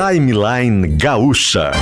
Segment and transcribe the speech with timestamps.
[0.00, 1.72] Timeline Gaúcha.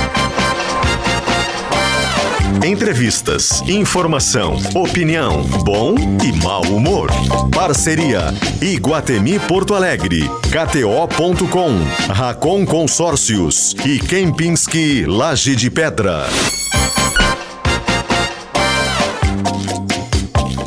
[2.61, 7.09] Entrevistas, informação, opinião, bom e mau humor.
[7.55, 16.25] Parceria Iguatemi Porto Alegre, KTO.com, Racon Consórcios e Kempinski Laje de Pedra.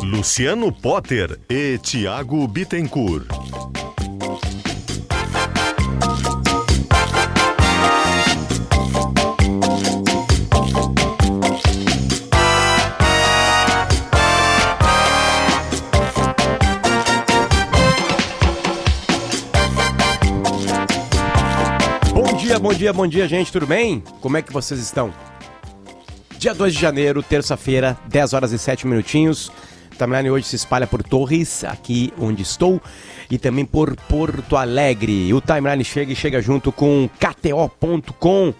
[0.01, 3.27] Luciano Potter e Tiago Bittencourt.
[22.53, 24.03] Dia, bom dia, bom dia, gente, tudo bem?
[24.21, 25.11] Como é que vocês estão?
[26.37, 29.51] Dia 2 de janeiro, terça-feira, 10 horas e 7 minutinhos.
[29.97, 32.79] Timeline hoje se espalha por Torres, aqui onde estou,
[33.31, 35.33] e também por Porto Alegre.
[35.33, 38.53] O timeline chega e chega junto com KTO.com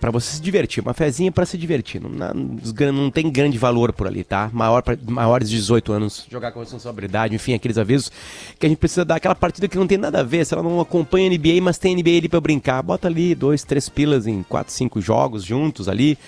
[0.00, 0.82] para você se divertir.
[0.82, 2.00] Uma fezinha para se divertir.
[2.00, 4.50] Não, não, não, tem grande valor por ali, tá?
[4.52, 8.10] Maior pra, maiores de 18 anos, jogar com responsabilidade, enfim, aqueles avisos
[8.58, 10.44] que a gente precisa dar aquela partida que não tem nada a ver.
[10.44, 13.88] Se ela não acompanha NBA, mas tem NBA ali para brincar, bota ali dois, três
[13.88, 16.18] pilas em quatro, cinco jogos juntos ali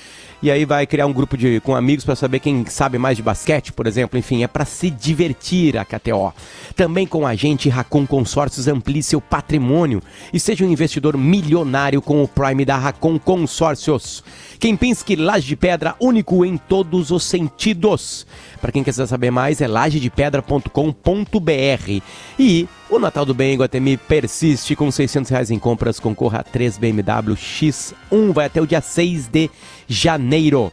[0.43, 3.23] e aí vai criar um grupo de, com amigos para saber quem sabe mais de
[3.23, 4.19] basquete, por exemplo.
[4.19, 6.33] Enfim, é para se divertir a KTO.
[6.77, 10.01] Também com a gente, Racon Consórcios amplie seu patrimônio
[10.33, 14.23] e seja um investidor milionário com o Prime da Racon Consórcios.
[14.61, 18.27] Kempinski Laje de Pedra, único em todos os sentidos.
[18.61, 22.03] Para quem quiser saber mais, é lajedepedra.com.br.
[22.39, 26.01] E o Natal do Bem em Guatemi persiste com 600 reais em compras.
[26.01, 28.33] Concorra a 3 BMW X1.
[28.33, 29.51] Vai até o dia 6 de
[29.87, 30.73] janeiro.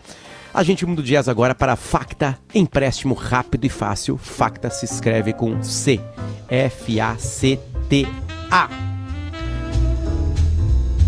[0.54, 4.18] A gente muda o dias agora para Facta, empréstimo rápido e fácil.
[4.18, 6.00] Facta se escreve com C.
[6.48, 7.66] F-A-C-T-A.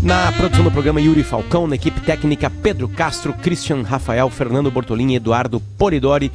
[0.02, 5.16] Na produção do programa Yuri Falcão, na equipe técnica Pedro Castro, Christian Rafael, Fernando Bortolini,
[5.16, 6.30] Eduardo Polidori.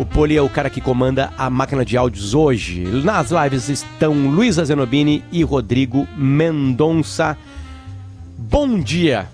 [0.00, 2.84] O Poli é o cara que comanda a máquina de áudios hoje.
[3.04, 7.36] Nas lives estão Luísa Zenobini e Rodrigo Mendonça.
[8.38, 9.28] Bom dia!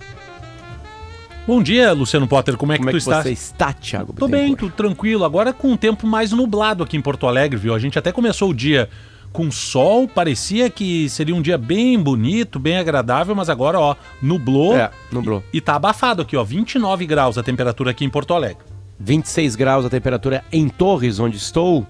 [1.46, 2.56] Bom dia, Luciano Potter.
[2.56, 3.22] Como é Como que é tu que está?
[3.22, 4.12] você está, Thiago?
[4.12, 5.24] Tô bem, tudo tranquilo.
[5.24, 7.72] Agora com um tempo mais nublado aqui em Porto Alegre, viu?
[7.72, 8.88] A gente até começou o dia
[9.32, 14.76] com sol, parecia que seria um dia bem bonito, bem agradável, mas agora, ó, nublou.
[14.76, 15.44] É, nublou.
[15.52, 18.65] E, e tá abafado aqui, ó, 29 graus a temperatura aqui em Porto Alegre.
[18.98, 21.86] 26 graus a temperatura em Torres, onde estou.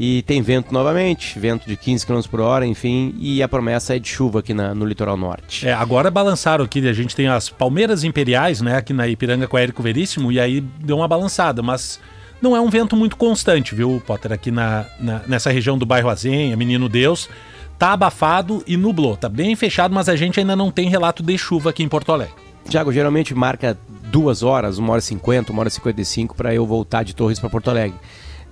[0.00, 3.12] E tem vento novamente, vento de 15 km por hora, enfim.
[3.18, 5.66] E a promessa é de chuva aqui na- no litoral norte.
[5.66, 9.56] É, agora balançaram aqui, a gente tem as Palmeiras Imperiais, né, aqui na Ipiranga com
[9.56, 11.98] a Érico Veríssimo, e aí deu uma balançada, mas
[12.40, 16.08] não é um vento muito constante, viu, Potter, aqui na, na- nessa região do bairro
[16.08, 17.28] Azenha, Menino Deus,
[17.76, 21.36] tá abafado e nublou, tá bem fechado, mas a gente ainda não tem relato de
[21.36, 22.34] chuva aqui em Porto Alegre.
[22.68, 23.76] Tiago, geralmente marca
[24.10, 27.02] duas horas, uma hora e cinquenta, uma hora e cinquenta e cinco para eu voltar
[27.02, 27.98] de Torres para Porto Alegre.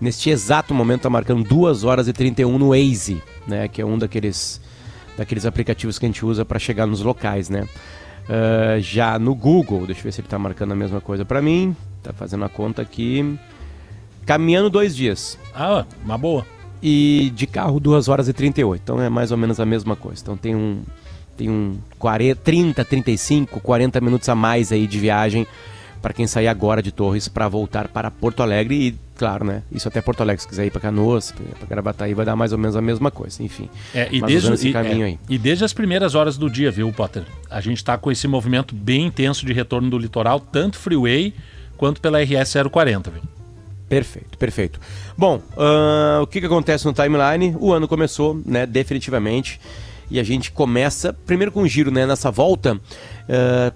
[0.01, 3.67] Neste exato momento tá marcando duas horas e 31 no Waze, né?
[3.67, 4.61] Que é um daqueles,
[5.17, 7.67] daqueles aplicativos que a gente usa para chegar nos locais, né?
[8.29, 11.41] Ah, já no Google, deixa eu ver se ele tá marcando a mesma coisa para
[11.41, 11.75] mim.
[12.03, 13.39] Tá fazendo a conta aqui.
[14.25, 15.39] Caminhando dois dias.
[15.55, 16.45] Ah, uma boa.
[16.83, 18.81] E de carro, 2 horas e 38.
[18.83, 20.21] Então é mais ou menos a mesma coisa.
[20.23, 20.83] Então tem um.
[21.37, 25.47] Tem um 40, 30, 35, 40 minutos a mais aí de viagem
[26.01, 28.75] para quem sair agora de Torres para voltar para Porto Alegre.
[28.75, 29.63] E, claro, né?
[29.73, 32.59] Isso até Porto Alegre, se quiser ir para Canoas, para Gravataí, vai dar mais ou
[32.59, 33.43] menos a mesma coisa.
[33.43, 33.69] Enfim.
[33.95, 35.19] É, e, desde, esse e- caminho é, aí.
[35.29, 37.25] e desde as primeiras horas do dia, viu, Potter?
[37.51, 41.35] A gente tá com esse movimento bem intenso de retorno do litoral, tanto freeway
[41.77, 43.23] quanto pela RS 040, viu?
[43.89, 44.81] Perfeito, perfeito.
[45.17, 47.57] Bom, ahn, o que, que acontece no timeline?
[47.59, 49.61] O ano começou, né, definitivamente.
[50.11, 52.81] E a gente começa primeiro com um giro, né, nessa volta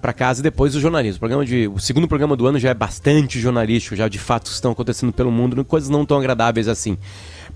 [0.00, 1.16] para casa e depois o jornalismo.
[1.16, 4.52] O, programa de, o segundo programa do ano já é bastante jornalístico, já de fatos
[4.52, 6.96] estão acontecendo pelo mundo, coisas não tão agradáveis assim.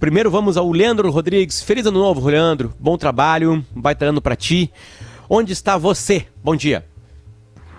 [0.01, 1.63] Primeiro vamos ao Leandro Rodrigues.
[1.63, 2.75] Feliz ano novo, Leandro.
[2.79, 4.71] Bom trabalho, um baita ano para ti.
[5.29, 6.27] Onde está você?
[6.43, 6.85] Bom dia.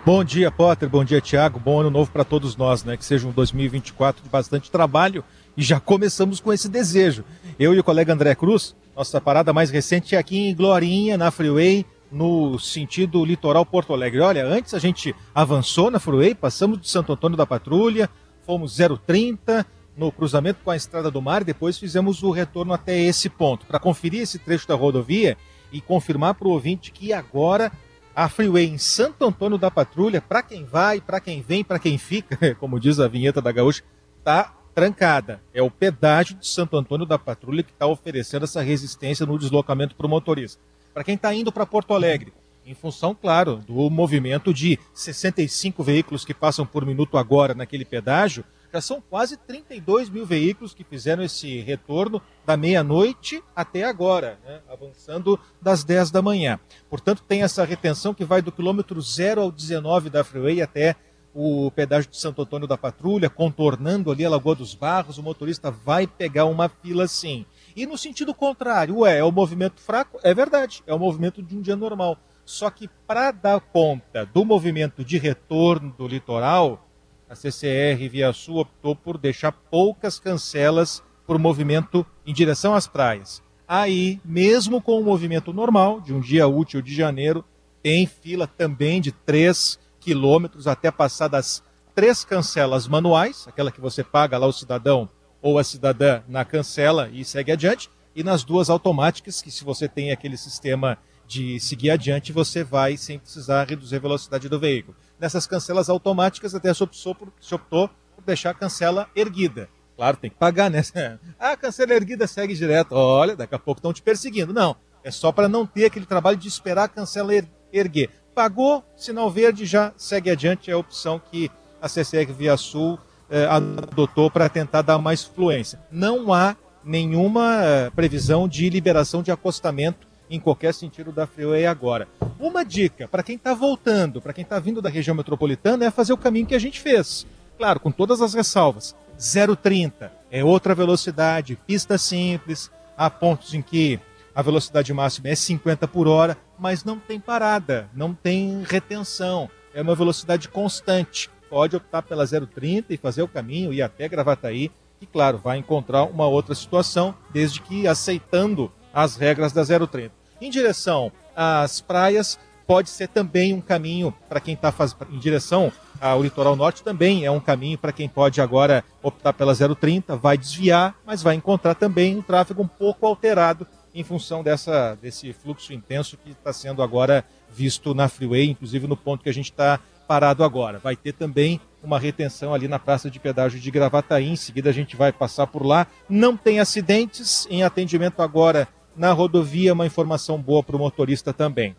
[0.04, 0.88] Bom dia, Potter.
[0.88, 1.58] Bom dia, Thiago.
[1.58, 2.96] Bom ano novo para todos nós, né?
[2.96, 5.22] Que seja um 2024 de bastante trabalho
[5.56, 7.24] e já começamos com esse desejo.
[7.58, 11.30] Eu e o colega André Cruz, nossa parada mais recente é aqui em Glorinha, na
[11.30, 14.20] Freeway, no sentido litoral Porto Alegre.
[14.20, 18.08] Olha, antes a gente avançou na Freeway, passamos de Santo Antônio da Patrulha,
[18.46, 23.28] fomos 030 no cruzamento com a Estrada do Mar, depois fizemos o retorno até esse
[23.28, 25.36] ponto, para conferir esse trecho da rodovia
[25.70, 27.70] e confirmar para o ouvinte que agora
[28.14, 31.98] a Freeway em Santo Antônio da Patrulha, para quem vai, para quem vem, para quem
[31.98, 33.82] fica, como diz a vinheta da Gaúcha,
[34.24, 35.40] tá trancada.
[35.54, 39.96] É o pedágio de Santo Antônio da Patrulha que está oferecendo essa resistência no deslocamento
[39.96, 40.60] para o motorista.
[40.92, 42.34] Para quem está indo para Porto Alegre
[42.66, 48.44] em função, claro, do movimento de 65 veículos que passam por minuto agora naquele pedágio,
[48.72, 54.60] já são quase 32 mil veículos que fizeram esse retorno da meia-noite até agora, né?
[54.68, 56.58] avançando das 10 da manhã.
[56.90, 60.96] Portanto, tem essa retenção que vai do quilômetro 0 ao 19 da Freeway até
[61.38, 65.70] o pedágio de Santo Antônio da Patrulha, contornando ali a Lagoa dos Barros, o motorista
[65.70, 67.44] vai pegar uma fila sim.
[67.76, 70.18] E no sentido contrário, ué, é o movimento fraco?
[70.22, 72.16] É verdade, é o movimento de um dia normal.
[72.46, 76.88] Só que para dar conta do movimento de retorno do litoral,
[77.28, 82.86] a CCR Via Sul optou por deixar poucas cancelas para o movimento em direção às
[82.86, 83.42] praias.
[83.68, 87.44] Aí, mesmo com o movimento normal, de um dia útil de janeiro,
[87.82, 94.04] tem fila também de 3 quilômetros até passar das três cancelas manuais, aquela que você
[94.04, 95.10] paga lá o cidadão
[95.42, 99.88] ou a cidadã na cancela e segue adiante, e nas duas automáticas, que se você
[99.88, 104.96] tem aquele sistema de seguir adiante, você vai sem precisar reduzir a velocidade do veículo.
[105.18, 109.68] Nessas cancelas automáticas, até se optou por, se optou por deixar a cancela erguida.
[109.96, 110.82] Claro, tem que pagar, né?
[111.36, 112.92] Ah, a cancela erguida segue direto.
[112.92, 114.54] Olha, daqui a pouco estão te perseguindo.
[114.54, 118.08] Não, é só para não ter aquele trabalho de esperar a cancela er erguer.
[118.36, 120.70] Pagou, sinal verde, já segue adiante.
[120.70, 121.50] É a opção que
[121.80, 122.98] a CCR Via Sul
[123.30, 125.80] eh, adotou para tentar dar mais fluência.
[125.90, 126.54] Não há
[126.84, 132.06] nenhuma eh, previsão de liberação de acostamento em qualquer sentido da freeway agora.
[132.38, 136.12] Uma dica para quem está voltando, para quem está vindo da região metropolitana, é fazer
[136.12, 137.26] o caminho que a gente fez.
[137.56, 138.94] Claro, com todas as ressalvas.
[139.18, 143.98] 0,30 é outra velocidade, pista simples, há pontos em que
[144.36, 149.80] a velocidade máxima é 50 por hora, mas não tem parada, não tem retenção, é
[149.80, 151.30] uma velocidade constante.
[151.48, 156.02] Pode optar pela 030 e fazer o caminho, ir até Gravataí, e claro, vai encontrar
[156.02, 160.12] uma outra situação, desde que aceitando as regras da 030.
[160.38, 164.70] Em direção às praias, pode ser também um caminho para quem está
[165.10, 169.54] em direção ao litoral norte, também é um caminho para quem pode agora optar pela
[169.54, 173.66] 030, vai desviar, mas vai encontrar também um tráfego um pouco alterado
[173.96, 178.96] em função dessa, desse fluxo intenso que está sendo agora visto na freeway, inclusive no
[178.96, 180.78] ponto que a gente está parado agora.
[180.78, 184.72] Vai ter também uma retenção ali na praça de pedágio de Gravataí, em seguida a
[184.72, 185.86] gente vai passar por lá.
[186.08, 191.74] Não tem acidentes em atendimento agora na rodovia, uma informação boa para o motorista também.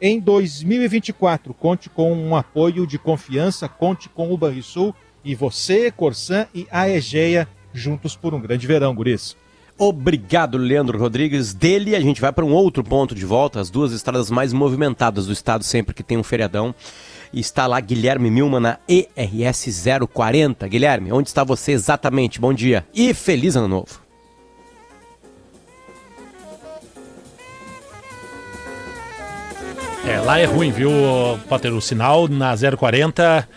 [0.00, 6.46] Em 2024, conte com um apoio de confiança, conte com o Banrisul e você, Corsan
[6.54, 9.36] e a Egeia juntos por um grande verão, guris.
[9.78, 11.52] Obrigado, Leandro Rodrigues.
[11.52, 15.26] Dele a gente vai para um outro ponto de volta, as duas estradas mais movimentadas
[15.26, 16.74] do estado sempre que tem um feriadão.
[17.32, 19.82] Está lá Guilherme Milman na ERS
[20.12, 20.68] 040.
[20.68, 22.38] Guilherme, onde está você exatamente?
[22.38, 24.02] Bom dia e feliz ano novo.
[30.06, 30.90] É, lá é ruim, viu,
[31.48, 31.72] Potter?
[31.72, 33.48] O sinal na 040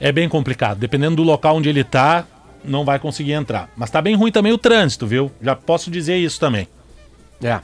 [0.00, 0.78] é bem complicado.
[0.78, 2.24] Dependendo do local onde ele está,
[2.64, 3.68] não vai conseguir entrar.
[3.76, 5.30] Mas tá bem ruim também o trânsito, viu?
[5.40, 6.68] Já posso dizer isso também.
[7.42, 7.60] É.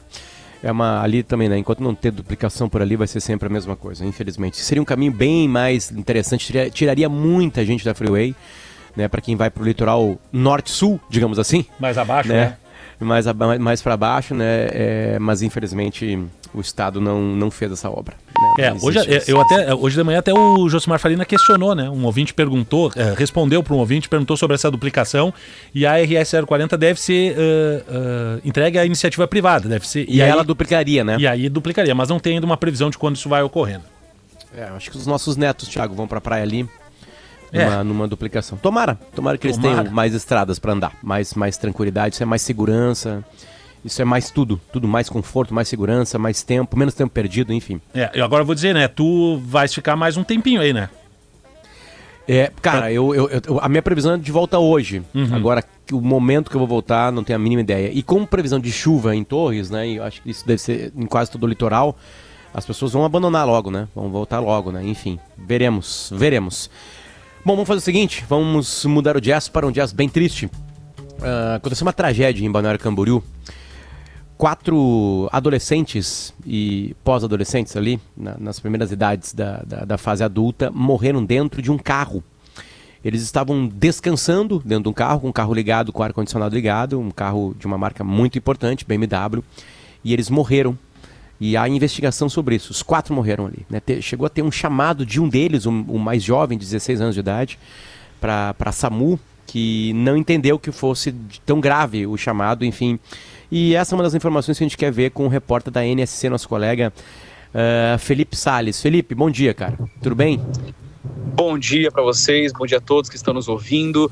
[0.63, 1.57] É uma ali também, né?
[1.57, 4.57] Enquanto não ter duplicação por ali, vai ser sempre a mesma coisa, infelizmente.
[4.57, 8.35] Seria um caminho bem mais interessante, tiraria, muita gente da freeway,
[8.97, 9.07] né?
[9.07, 11.65] Para quem vai pro litoral norte-sul, digamos assim.
[11.79, 12.57] Mais abaixo, né?
[13.01, 13.07] né?
[13.07, 13.27] Mais,
[13.61, 14.67] mais para baixo, né?
[14.71, 18.17] É, mas infelizmente o Estado não, não fez essa obra.
[18.59, 18.67] Né?
[18.67, 21.89] É, hoje, é, eu até, hoje de manhã até o Josimar Farina questionou, né?
[21.91, 25.33] Um ouvinte perguntou, é, respondeu para um ouvinte, perguntou sobre essa duplicação
[25.75, 30.05] e a RS 040 deve ser uh, uh, entregue à iniciativa privada, deve ser.
[30.09, 31.17] E, e aí, ela duplicaria, né?
[31.19, 33.85] E aí duplicaria, mas não tem ainda uma previsão de quando isso vai ocorrendo.
[34.57, 36.69] É, acho que os nossos netos, Thiago, vão para a praia ali.
[37.51, 37.83] Numa, é.
[37.83, 38.59] numa duplicação.
[38.59, 39.69] Tomara, tomara que tomara.
[39.69, 43.25] eles tenham mais estradas para andar, mais, mais tranquilidade, isso é mais segurança.
[43.85, 47.81] Isso é mais tudo, tudo mais conforto, mais segurança, mais tempo, menos tempo perdido, enfim.
[47.95, 48.89] É, eu agora vou dizer, né?
[48.89, 50.89] Tu vais ficar mais um tempinho aí, né?
[52.27, 55.03] É, cara, eu, eu, eu, a minha previsão é de volta hoje.
[55.15, 55.35] Uhum.
[55.35, 57.91] Agora, o momento que eu vou voltar, não tenho a mínima ideia.
[57.91, 59.89] E com previsão de chuva em Torres, né?
[59.89, 61.97] eu acho que isso deve ser em quase todo o litoral.
[62.53, 63.89] As pessoas vão abandonar logo, né?
[63.95, 64.85] Vão voltar logo, né?
[64.85, 66.71] Enfim, veremos, veremos.
[67.45, 70.47] Bom, vamos fazer o seguinte: vamos mudar o jazz para um jazz bem triste.
[70.47, 73.23] Uh, aconteceu uma tragédia em Balneário Camboriú
[74.39, 81.25] quatro adolescentes e pós-adolescentes ali, na, nas primeiras idades da, da, da, fase adulta, morreram
[81.25, 82.23] dentro de um carro.
[83.05, 87.11] Eles estavam descansando dentro de um carro, com um carro ligado, com ar-condicionado ligado, um
[87.11, 89.43] carro de uma marca muito importante, BMW,
[90.05, 90.79] e eles morreram.
[91.41, 92.73] E há investigação sobre isso.
[92.73, 93.67] Os quatro morreram ali.
[93.69, 93.81] Né?
[94.01, 97.15] Chegou a ter um chamado de um deles, o um, um mais jovem, 16 anos
[97.15, 97.59] de idade,
[98.21, 101.13] para SAMU, que não entendeu que fosse
[101.47, 102.99] tão grave o chamado, enfim.
[103.51, 105.85] E essa é uma das informações que a gente quer ver com o repórter da
[105.85, 106.93] NSC, nosso colega
[107.49, 108.81] Uh, Felipe Sales.
[108.81, 109.79] Felipe, bom dia, cara.
[110.03, 110.41] Tudo bem?
[111.35, 114.11] Bom dia para vocês, bom dia a todos que estão nos ouvindo.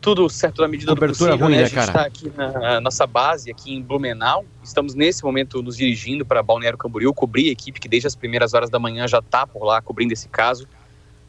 [0.00, 1.58] Tudo certo na medida Cobertura do possível, ruim, né?
[1.58, 1.90] né, A gente cara?
[1.90, 4.44] está aqui na nossa base, aqui em Blumenau.
[4.64, 8.52] Estamos nesse momento nos dirigindo para Balneário Camboriú, cobrir a equipe que desde as primeiras
[8.52, 10.66] horas da manhã já está por lá cobrindo esse caso.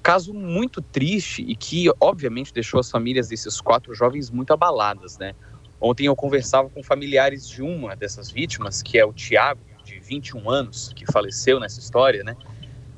[0.02, 5.36] Caso muito triste e que, obviamente, deixou as famílias desses quatro jovens muito abaladas, né?
[5.86, 10.50] Ontem eu conversava com familiares de uma dessas vítimas, que é o Tiago, de 21
[10.50, 12.38] anos, que faleceu nessa história, né?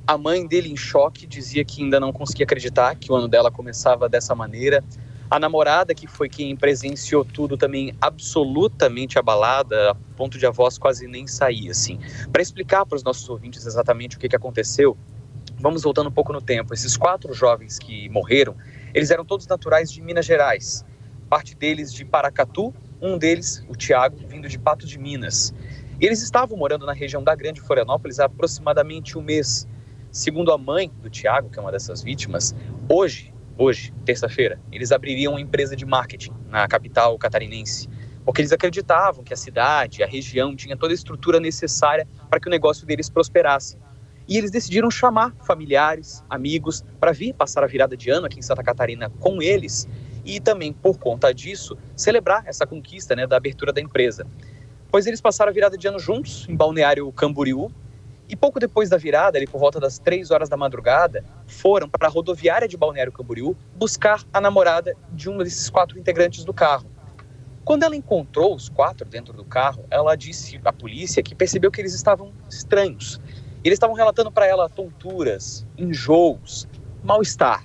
[0.05, 3.49] A mãe dele, em choque, dizia que ainda não conseguia acreditar que o ano dela
[3.49, 4.83] começava dessa maneira.
[5.31, 10.77] A namorada, que foi quem presenciou tudo, também absolutamente abalada, a ponto de a voz
[10.77, 11.99] quase nem sair, assim.
[12.31, 14.95] Para explicar para os nossos ouvintes exatamente o que, que aconteceu,
[15.57, 16.71] vamos voltando um pouco no tempo.
[16.71, 18.55] Esses quatro jovens que morreram,
[18.93, 20.85] eles eram todos naturais de Minas Gerais.
[21.35, 25.53] Parte deles de Paracatu, um deles, o Tiago, vindo de Pato de Minas.
[25.99, 29.67] E eles estavam morando na região da Grande Florianópolis há aproximadamente um mês.
[30.09, 32.55] Segundo a mãe do Tiago, que é uma dessas vítimas,
[32.87, 37.89] hoje, hoje, terça-feira, eles abririam uma empresa de marketing na capital catarinense,
[38.23, 42.47] porque eles acreditavam que a cidade, a região tinha toda a estrutura necessária para que
[42.47, 43.77] o negócio deles prosperasse.
[44.25, 48.41] E eles decidiram chamar familiares, amigos, para vir passar a virada de ano aqui em
[48.41, 49.85] Santa Catarina com eles
[50.25, 54.25] e também, por conta disso, celebrar essa conquista né, da abertura da empresa.
[54.91, 57.71] Pois eles passaram a virada de ano juntos, em Balneário Camboriú,
[58.27, 62.07] e pouco depois da virada, ali por volta das três horas da madrugada, foram para
[62.07, 66.89] a rodoviária de Balneário Camboriú buscar a namorada de um desses quatro integrantes do carro.
[67.63, 71.81] Quando ela encontrou os quatro dentro do carro, ela disse à polícia que percebeu que
[71.81, 73.19] eles estavam estranhos.
[73.63, 76.67] Eles estavam relatando para ela tonturas, enjoos,
[77.03, 77.63] mal-estar.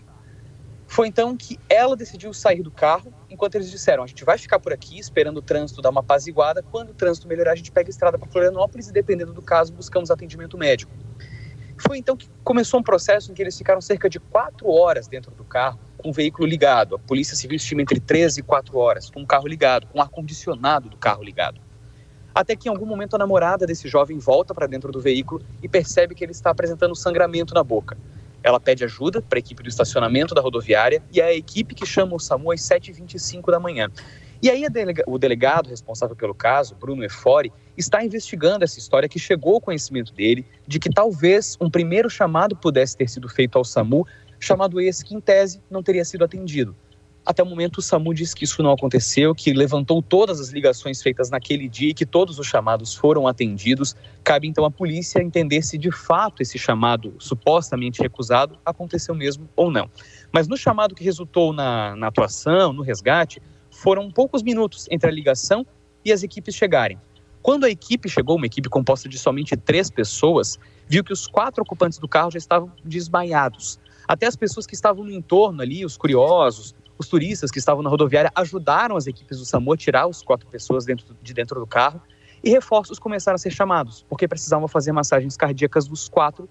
[0.91, 4.59] Foi então que ela decidiu sair do carro, enquanto eles disseram: a gente vai ficar
[4.59, 6.65] por aqui esperando o trânsito dar uma apaziguada.
[6.65, 9.73] Quando o trânsito melhorar, a gente pega a estrada para Florianópolis e, dependendo do caso,
[9.73, 10.91] buscamos atendimento médico.
[11.79, 15.31] Foi então que começou um processo em que eles ficaram cerca de quatro horas dentro
[15.31, 16.97] do carro, com o veículo ligado.
[16.97, 20.03] A Polícia Civil estima entre 13 e 4 horas, com o carro ligado, com o
[20.03, 21.61] ar-condicionado do carro ligado.
[22.35, 25.69] Até que em algum momento a namorada desse jovem volta para dentro do veículo e
[25.69, 27.97] percebe que ele está apresentando sangramento na boca.
[28.43, 31.87] Ela pede ajuda para a equipe do estacionamento da rodoviária e é a equipe que
[31.87, 33.89] chama o SAMU às 7h25 da manhã.
[34.43, 39.19] E aí delega o delegado responsável pelo caso, Bruno Efori, está investigando essa história que
[39.19, 43.65] chegou ao conhecimento dele de que talvez um primeiro chamado pudesse ter sido feito ao
[43.65, 44.07] SAMU,
[44.39, 46.75] chamado esse que em tese não teria sido atendido.
[47.25, 51.03] Até o momento, o SAMU diz que isso não aconteceu, que levantou todas as ligações
[51.03, 53.95] feitas naquele dia e que todos os chamados foram atendidos.
[54.25, 59.71] Cabe então à polícia entender se de fato esse chamado supostamente recusado aconteceu mesmo ou
[59.71, 59.89] não.
[60.33, 65.12] Mas no chamado que resultou na, na atuação, no resgate, foram poucos minutos entre a
[65.12, 65.67] ligação
[66.05, 66.99] e as equipes chegarem.
[67.43, 71.62] Quando a equipe chegou, uma equipe composta de somente três pessoas, viu que os quatro
[71.62, 73.79] ocupantes do carro já estavam desmaiados.
[74.07, 77.88] Até as pessoas que estavam no entorno ali, os curiosos, os turistas que estavam na
[77.88, 81.66] rodoviária ajudaram as equipes do SAMU a tirar os quatro pessoas dentro, de dentro do
[81.66, 81.99] carro
[82.45, 86.47] e reforços começaram a ser chamados, porque precisavam fazer massagens cardíacas dos quatro,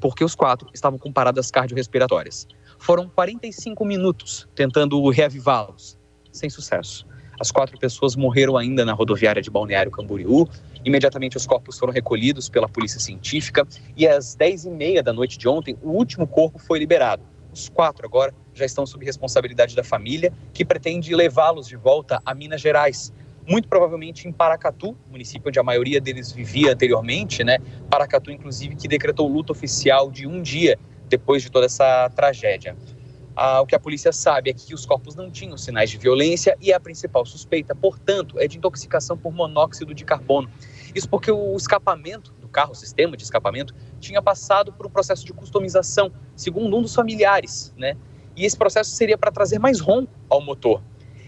[0.00, 2.48] porque os quatro estavam com paradas cardiorrespiratórias.
[2.78, 5.98] Foram 45 minutos tentando reavivá-los,
[6.32, 7.06] sem sucesso.
[7.38, 10.48] As quatro pessoas morreram ainda na rodoviária de Balneário Camboriú.
[10.82, 15.76] Imediatamente os corpos foram recolhidos pela polícia científica e às 10h30 da noite de ontem,
[15.82, 17.33] o último corpo foi liberado.
[17.54, 22.34] Os quatro agora já estão sob responsabilidade da família, que pretende levá-los de volta a
[22.34, 23.12] Minas Gerais.
[23.46, 27.58] Muito provavelmente em Paracatu, município onde a maioria deles vivia anteriormente, né?
[27.88, 30.76] Paracatu, inclusive, que decretou luto oficial de um dia
[31.08, 32.76] depois de toda essa tragédia.
[33.36, 36.56] Ah, o que a polícia sabe é que os corpos não tinham sinais de violência
[36.60, 40.50] e a principal suspeita, portanto, é de intoxicação por monóxido de carbono.
[40.92, 45.32] Isso porque o escapamento carro, o sistema de escapamento, tinha passado por um processo de
[45.32, 47.96] customização, segundo um dos familiares, né?
[48.36, 50.80] E esse processo seria para trazer mais ronco ao motor.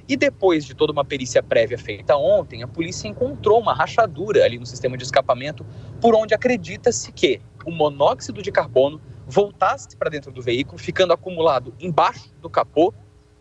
[0.09, 4.57] E depois de toda uma perícia prévia feita ontem, a polícia encontrou uma rachadura ali
[4.57, 5.67] no sistema de escapamento,
[6.01, 11.75] por onde acredita-se que o monóxido de carbono voltasse para dentro do veículo, ficando acumulado
[11.81, 12.95] embaixo do capô.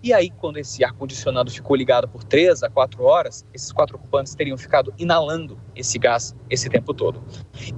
[0.04, 4.36] E aí, quando esse ar-condicionado ficou ligado por três a quatro horas, esses quatro ocupantes
[4.36, 7.24] teriam ficado inalando esse gás esse tempo todo.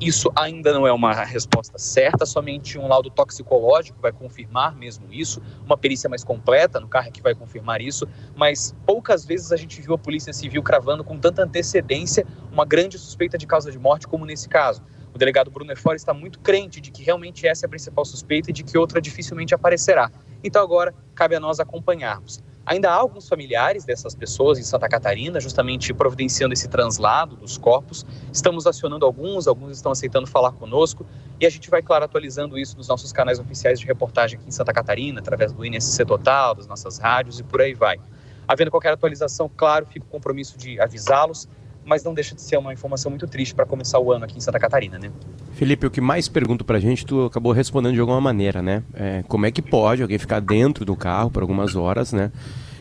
[0.02, 5.42] Isso ainda não é uma resposta certa, somente um laudo toxicológico vai confirmar mesmo isso,
[5.66, 8.06] uma perícia mais completa no carro é que vai confirmar isso,
[8.36, 12.98] mas poucas vezes a gente viu a Polícia Civil cravando com tanta antecedência uma grande
[12.98, 14.84] suspeita de causa de morte como nesse caso.
[15.18, 18.52] O delegado Bruno Efori está muito crente de que realmente essa é a principal suspeita
[18.52, 20.12] e de que outra dificilmente aparecerá.
[20.44, 22.40] Então agora cabe a nós acompanharmos.
[22.64, 28.06] Ainda há alguns familiares dessas pessoas em Santa Catarina, justamente providenciando esse translado dos corpos.
[28.32, 31.04] Estamos acionando alguns, alguns estão aceitando falar conosco
[31.42, 34.52] e a gente vai, claro, atualizando isso nos nossos canais oficiais de reportagem aqui em
[34.52, 38.00] Santa Catarina, através do INSC Total, das nossas rádios e por aí vai.
[38.48, 41.50] Havendo qualquer atualização, claro, fica o compromisso de avisá-los,
[41.88, 44.41] mas não deixa de ser uma informação muito triste para começar o ano aqui em
[44.41, 45.10] Santa Catarina, né?
[45.53, 48.84] Felipe, o que mais pergunto pra gente, tu acabou respondendo de alguma maneira, né?
[48.94, 52.32] É, como é que pode alguém ficar dentro do carro por algumas horas, né?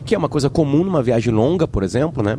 [0.05, 2.37] Que é uma coisa comum numa viagem longa, por exemplo, né?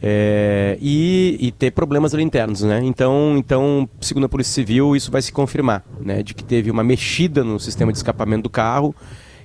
[0.00, 2.80] É, e, e, ter problemas internos, né?
[2.84, 6.22] Então, então, segundo a Polícia Civil, isso vai se confirmar, né?
[6.22, 8.94] De que teve uma mexida no sistema de escapamento do carro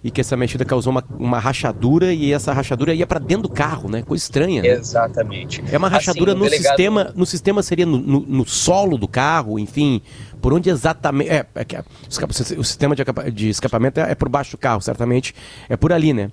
[0.04, 3.50] e que essa mexida causou uma, uma rachadura e essa rachadura ia para dentro do
[3.50, 4.02] carro, né?
[4.02, 4.62] Coisa estranha.
[4.62, 4.70] Né?
[4.70, 5.64] Exatamente.
[5.72, 6.70] É uma rachadura assim, no delegado...
[6.70, 10.02] sistema, no sistema seria no, no, no, solo do carro, enfim,
[10.42, 11.30] por onde exatamente.
[11.30, 11.84] É, é,
[12.58, 15.36] o sistema de, de escapamento é, é por baixo do carro, certamente
[15.70, 16.32] é por ali, né?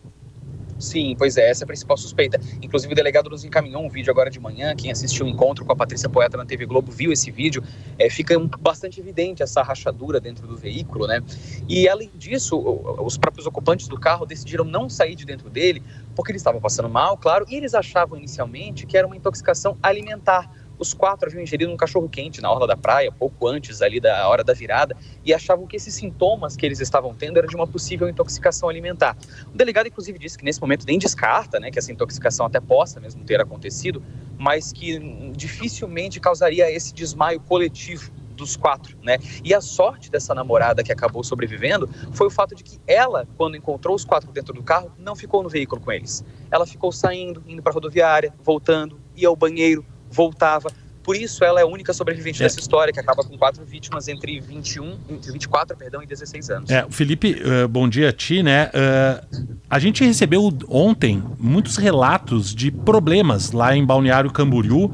[0.78, 2.40] Sim, pois é, essa é a principal suspeita.
[2.62, 4.76] Inclusive, o delegado nos encaminhou um vídeo agora de manhã.
[4.76, 7.62] Quem assistiu o encontro com a Patrícia Poeta na TV Globo viu esse vídeo.
[7.98, 11.20] É, fica bastante evidente essa rachadura dentro do veículo, né?
[11.68, 12.58] E além disso,
[13.00, 15.82] os próprios ocupantes do carro decidiram não sair de dentro dele
[16.14, 20.50] porque eles estavam passando mal, claro, e eles achavam inicialmente que era uma intoxicação alimentar
[20.78, 24.28] os quatro haviam ingerido um cachorro quente na orla da praia, pouco antes ali da
[24.28, 27.66] hora da virada, e achavam que esses sintomas que eles estavam tendo eram de uma
[27.66, 29.16] possível intoxicação alimentar.
[29.52, 33.00] O delegado, inclusive, disse que nesse momento nem descarta né, que essa intoxicação até possa
[33.00, 34.02] mesmo ter acontecido,
[34.38, 34.98] mas que
[35.32, 39.18] dificilmente causaria esse desmaio coletivo dos quatro, né?
[39.44, 43.56] E a sorte dessa namorada que acabou sobrevivendo foi o fato de que ela, quando
[43.56, 46.24] encontrou os quatro dentro do carro, não ficou no veículo com eles.
[46.48, 50.70] Ela ficou saindo, indo para a rodoviária, voltando, ia ao banheiro, voltava.
[51.08, 52.44] Por isso ela é a única sobrevivente é.
[52.44, 56.70] dessa história, que acaba com quatro vítimas entre 21, entre 24 perdão, e 16 anos.
[56.70, 58.66] É, Felipe, uh, bom dia a ti, né?
[58.66, 64.90] Uh, a gente recebeu ontem muitos relatos de problemas lá em Balneário Camboriú.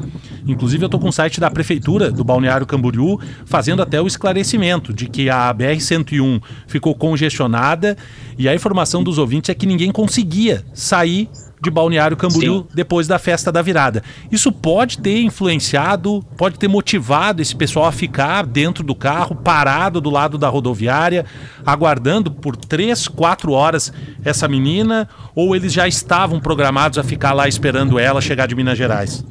[0.46, 4.92] Inclusive, eu estou com o site da Prefeitura do Balneário Camboriú fazendo até o esclarecimento
[4.92, 7.96] de que a BR-101 ficou congestionada
[8.38, 11.28] e a informação dos ouvintes é que ninguém conseguia sair
[11.64, 12.66] de Balneário Camboriú Sim.
[12.74, 14.02] depois da festa da virada.
[14.30, 20.00] Isso pode ter influenciado, pode ter motivado esse pessoal a ficar dentro do carro, parado
[20.00, 21.24] do lado da rodoviária,
[21.64, 23.92] aguardando por três, quatro horas
[24.24, 28.76] essa menina, ou eles já estavam programados a ficar lá esperando ela chegar de Minas
[28.76, 29.24] Gerais?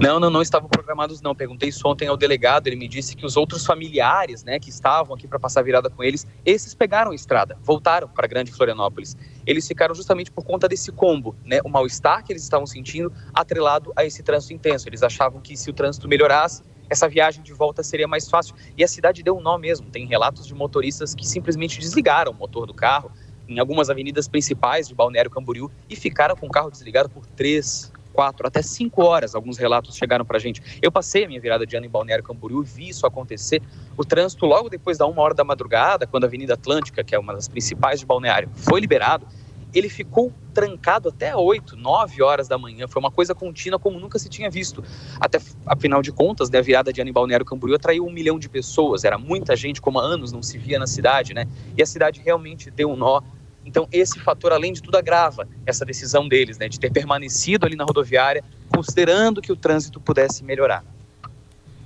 [0.00, 1.32] Não, não, não estavam programados não.
[1.32, 5.14] Perguntei isso ontem ao delegado, ele me disse que os outros familiares, né, que estavam
[5.14, 9.16] aqui para passar a virada com eles, esses pegaram a estrada, voltaram para Grande Florianópolis.
[9.46, 13.92] Eles ficaram justamente por conta desse combo, né, o mal-estar que eles estavam sentindo atrelado
[13.96, 14.88] a esse trânsito intenso.
[14.88, 18.54] Eles achavam que se o trânsito melhorasse, essa viagem de volta seria mais fácil.
[18.76, 19.90] E a cidade deu um nó mesmo.
[19.90, 23.10] Tem relatos de motoristas que simplesmente desligaram o motor do carro
[23.48, 27.92] em algumas avenidas principais de Balneário Camboriú e ficaram com o carro desligado por três,
[28.12, 29.34] quatro, até cinco horas.
[29.34, 30.62] Alguns relatos chegaram para a gente.
[30.80, 33.62] Eu passei a minha virada de ano em Balneário Camboriú e vi isso acontecer.
[33.96, 37.18] O trânsito, logo depois da uma hora da madrugada, quando a Avenida Atlântica, que é
[37.18, 39.26] uma das principais de Balneário, foi liberado,
[39.74, 42.86] ele ficou trancado até 8, 9 horas da manhã.
[42.86, 44.84] Foi uma coisa contínua como nunca se tinha visto.
[45.18, 48.38] Até, afinal de contas, né, a virada de ano em Balneário Camboriú atraiu um milhão
[48.38, 49.04] de pessoas.
[49.04, 51.46] Era muita gente, como há anos não se via na cidade, né?
[51.76, 53.22] E a cidade realmente deu um nó.
[53.64, 57.76] Então, esse fator, além de tudo, agrava essa decisão deles, né, de ter permanecido ali
[57.76, 60.84] na rodoviária, considerando que o trânsito pudesse melhorar.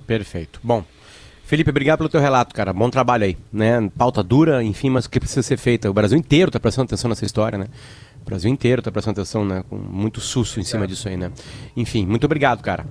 [0.07, 0.59] Perfeito.
[0.63, 0.83] Bom,
[1.47, 2.73] Felipe, obrigado pelo teu relato, cara.
[2.73, 3.89] Bom trabalho aí, né?
[3.97, 5.89] Pauta dura, enfim, mas que precisa ser feita.
[5.89, 7.67] O Brasil inteiro está prestando atenção nessa história, né?
[8.21, 9.63] O Brasil inteiro está prestando atenção, né?
[9.69, 10.87] Com muito susto em cima é.
[10.87, 11.31] disso aí, né?
[11.73, 12.85] Enfim, muito obrigado, cara.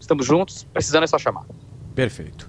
[0.00, 1.44] Estamos juntos, precisando é só chamar.
[1.94, 2.48] Perfeito.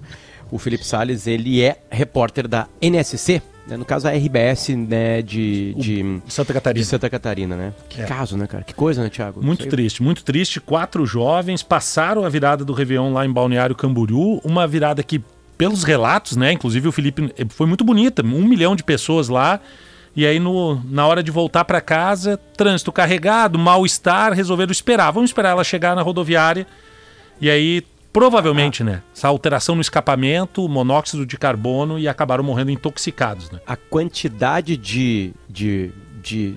[0.49, 3.41] O Felipe Sales, ele é repórter da NSC?
[3.65, 6.83] No caso, a RBS né, de, de, Santa Catarina.
[6.83, 7.73] De Santa Catarina, né?
[7.87, 8.05] Que é.
[8.05, 8.63] caso, né, cara?
[8.63, 9.43] Que coisa, né, Thiago?
[9.43, 10.59] Muito triste, muito triste.
[10.59, 14.41] Quatro jovens passaram a virada do Réveillon lá em Balneário Camboriú.
[14.43, 15.23] Uma virada que,
[15.57, 16.51] pelos relatos, né?
[16.51, 18.21] Inclusive o Felipe foi muito bonita.
[18.21, 19.61] Um milhão de pessoas lá.
[20.15, 25.09] E aí, no, na hora de voltar para casa, trânsito carregado, mal-estar, resolveram esperar.
[25.11, 26.67] Vamos esperar ela chegar na rodoviária.
[27.39, 28.85] E aí Provavelmente, ah.
[28.85, 29.03] né?
[29.13, 33.59] Essa alteração no escapamento, monóxido de carbono e acabaram morrendo intoxicados, né?
[33.65, 36.55] A quantidade de, de, de,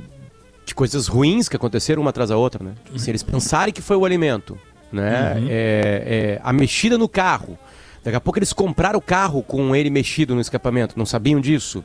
[0.66, 2.74] de coisas ruins que aconteceram uma atrás da outra, né?
[2.92, 2.98] Uhum.
[2.98, 4.58] Se eles pensarem que foi o alimento,
[4.92, 5.34] né?
[5.38, 5.46] Uhum.
[5.48, 7.58] É, é, a mexida no carro.
[8.04, 11.82] Daqui a pouco eles compraram o carro com ele mexido no escapamento, não sabiam disso.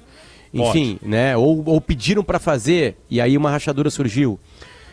[0.54, 1.10] Enfim, Pode.
[1.10, 1.36] né?
[1.38, 4.38] Ou, ou pediram para fazer e aí uma rachadura surgiu.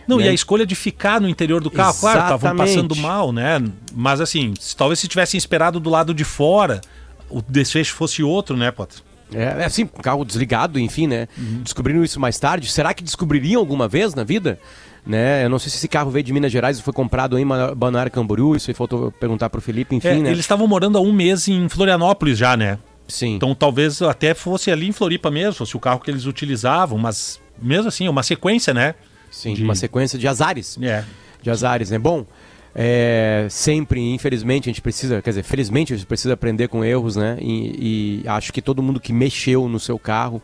[0.08, 0.24] Não, né?
[0.24, 2.18] e a escolha de ficar no interior do carro, Exatamente.
[2.18, 3.62] claro, estavam passando mal, né?
[3.94, 6.80] Mas assim, talvez se tivessem esperado do lado de fora,
[7.28, 9.02] o desfecho fosse outro, né, Potter?
[9.34, 11.28] É, é assim, carro desligado, enfim, né?
[11.36, 11.60] Uhum.
[11.62, 12.70] Descobriram isso mais tarde.
[12.70, 14.58] Será que descobririam alguma vez na vida?
[15.06, 15.44] Né?
[15.44, 18.10] Eu não sei se esse carro veio de Minas Gerais e foi comprado em Balneário
[18.10, 20.30] Camboriú, isso aí faltou perguntar pro Felipe, enfim, é, né?
[20.30, 22.78] Eles estavam morando há um mês em Florianópolis já, né?
[23.06, 23.36] Sim.
[23.36, 27.40] Então talvez até fosse ali em Floripa mesmo, fosse o carro que eles utilizavam, mas
[27.60, 28.94] mesmo assim, é uma sequência, né?
[29.38, 29.62] Sim, de...
[29.62, 30.76] uma sequência de azares.
[30.82, 31.04] É.
[31.40, 31.98] De azares, né?
[31.98, 32.26] Bom,
[32.74, 37.14] é, sempre, infelizmente, a gente precisa, quer dizer, felizmente a gente precisa aprender com erros,
[37.14, 37.38] né?
[37.40, 40.42] E, e, acho que todo mundo que mexeu no seu carro,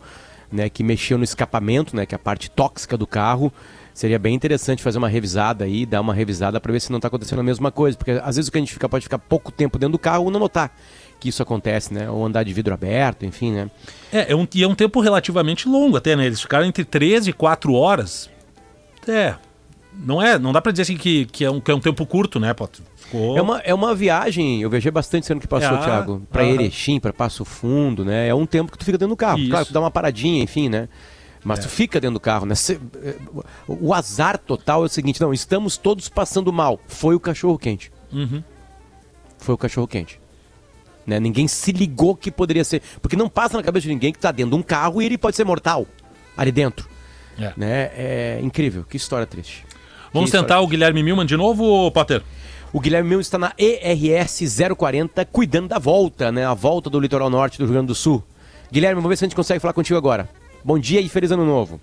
[0.51, 3.53] né, que mexeu no escapamento, né, que é a parte tóxica do carro,
[3.93, 7.09] seria bem interessante fazer uma revisada aí, dar uma revisada para ver se não está
[7.09, 9.51] acontecendo a mesma coisa, porque às vezes o que a gente fica pode ficar pouco
[9.51, 10.73] tempo dentro do carro ou não notar
[11.25, 12.11] que isso acontece, né?
[12.11, 13.71] Ou andar de vidro aberto, enfim, né?
[14.13, 16.27] É, é um, e é um tempo relativamente longo até, né?
[16.27, 18.29] Eles ficaram entre 13 e 4 horas.
[19.09, 19.37] É,
[19.93, 22.05] não é, não dá para dizer assim que, que, é um, que é um tempo
[22.07, 22.85] curto, né, Potter?
[22.97, 23.37] Ficou...
[23.37, 26.47] É, uma, é uma viagem, eu viajei bastante ano que passou, é, Thiago, para ah,
[26.47, 28.29] Erechim, para Passo Fundo, né?
[28.29, 29.39] É um tempo que tu fica dentro do carro.
[29.39, 29.51] Isso.
[29.51, 30.89] Claro, tu dá uma paradinha, enfim, né?
[31.45, 31.63] Mas é.
[31.63, 32.55] tu fica dentro do carro, né?
[33.69, 36.81] O azar total é o seguinte: não, estamos todos passando mal.
[36.89, 37.93] Foi o cachorro quente.
[38.11, 38.43] Uhum.
[39.39, 40.19] Foi o cachorro quente.
[41.07, 41.21] Né?
[41.21, 42.81] Ninguém se ligou que poderia ser.
[43.03, 45.19] Porque não passa na cabeça de ninguém que está dentro de um carro e ele
[45.19, 45.87] pode ser mortal
[46.35, 46.89] ali dentro.
[47.39, 47.53] É.
[47.57, 47.91] Né?
[47.97, 48.85] é incrível.
[48.85, 49.65] Que história triste.
[50.13, 52.23] Vamos que tentar o Guilherme Milman de novo, Potter?
[52.73, 54.41] O Guilherme Milman está na ERS
[54.77, 56.45] 040, cuidando da volta, né?
[56.45, 58.23] A volta do litoral norte do Rio Grande do Sul.
[58.71, 60.29] Guilherme, vamos ver se a gente consegue falar contigo agora.
[60.65, 61.81] Bom dia e feliz ano novo.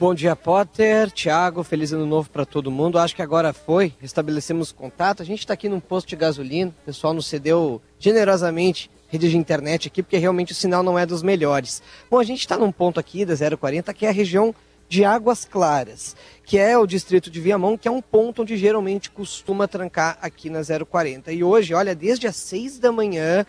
[0.00, 2.98] Bom dia, Potter, Thiago, feliz ano novo para todo mundo.
[2.98, 5.22] Acho que agora foi, estabelecemos contato.
[5.22, 9.36] A gente está aqui num posto de gasolina, o pessoal nos cedeu generosamente rede de
[9.36, 11.82] internet aqui, porque realmente o sinal não é dos melhores.
[12.10, 14.54] Bom, a gente está num ponto aqui da 040, que é a região
[14.88, 19.10] de Águas Claras, que é o distrito de Viamão, que é um ponto onde geralmente
[19.10, 21.32] costuma trancar aqui na 040.
[21.32, 23.46] E hoje, olha, desde as 6 da manhã,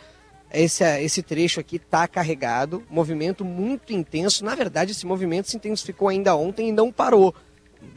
[0.54, 4.46] esse, esse trecho aqui está carregado, movimento muito intenso.
[4.46, 7.34] Na verdade, esse movimento se intensificou ainda ontem e não parou.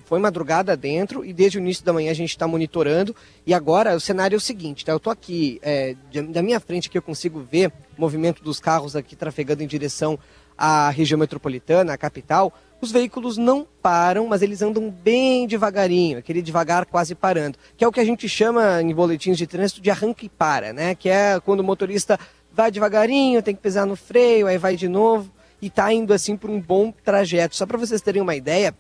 [0.05, 3.15] Foi madrugada dentro e desde o início da manhã a gente está monitorando.
[3.47, 4.93] E agora o cenário é o seguinte, tá?
[4.93, 5.97] Eu estou aqui, é,
[6.31, 10.19] da minha frente aqui eu consigo ver o movimento dos carros aqui trafegando em direção
[10.57, 12.53] à região metropolitana, à capital.
[12.81, 17.89] Os veículos não param, mas eles andam bem devagarinho, aquele devagar quase parando, que é
[17.89, 20.95] o que a gente chama em boletins de trânsito de arranca e para, né?
[20.95, 22.19] Que é quando o motorista
[22.53, 26.37] vai devagarinho, tem que pisar no freio, aí vai de novo e está indo assim
[26.37, 27.57] por um bom trajeto.
[27.57, 28.77] Só para vocês terem uma ideia,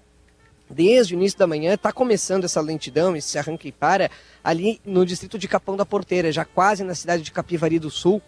[0.68, 4.10] desde o início da manhã está começando essa lentidão, esse arranque e para,
[4.42, 8.22] ali no distrito de Capão da Porteira, já quase na cidade de Capivari do Sul.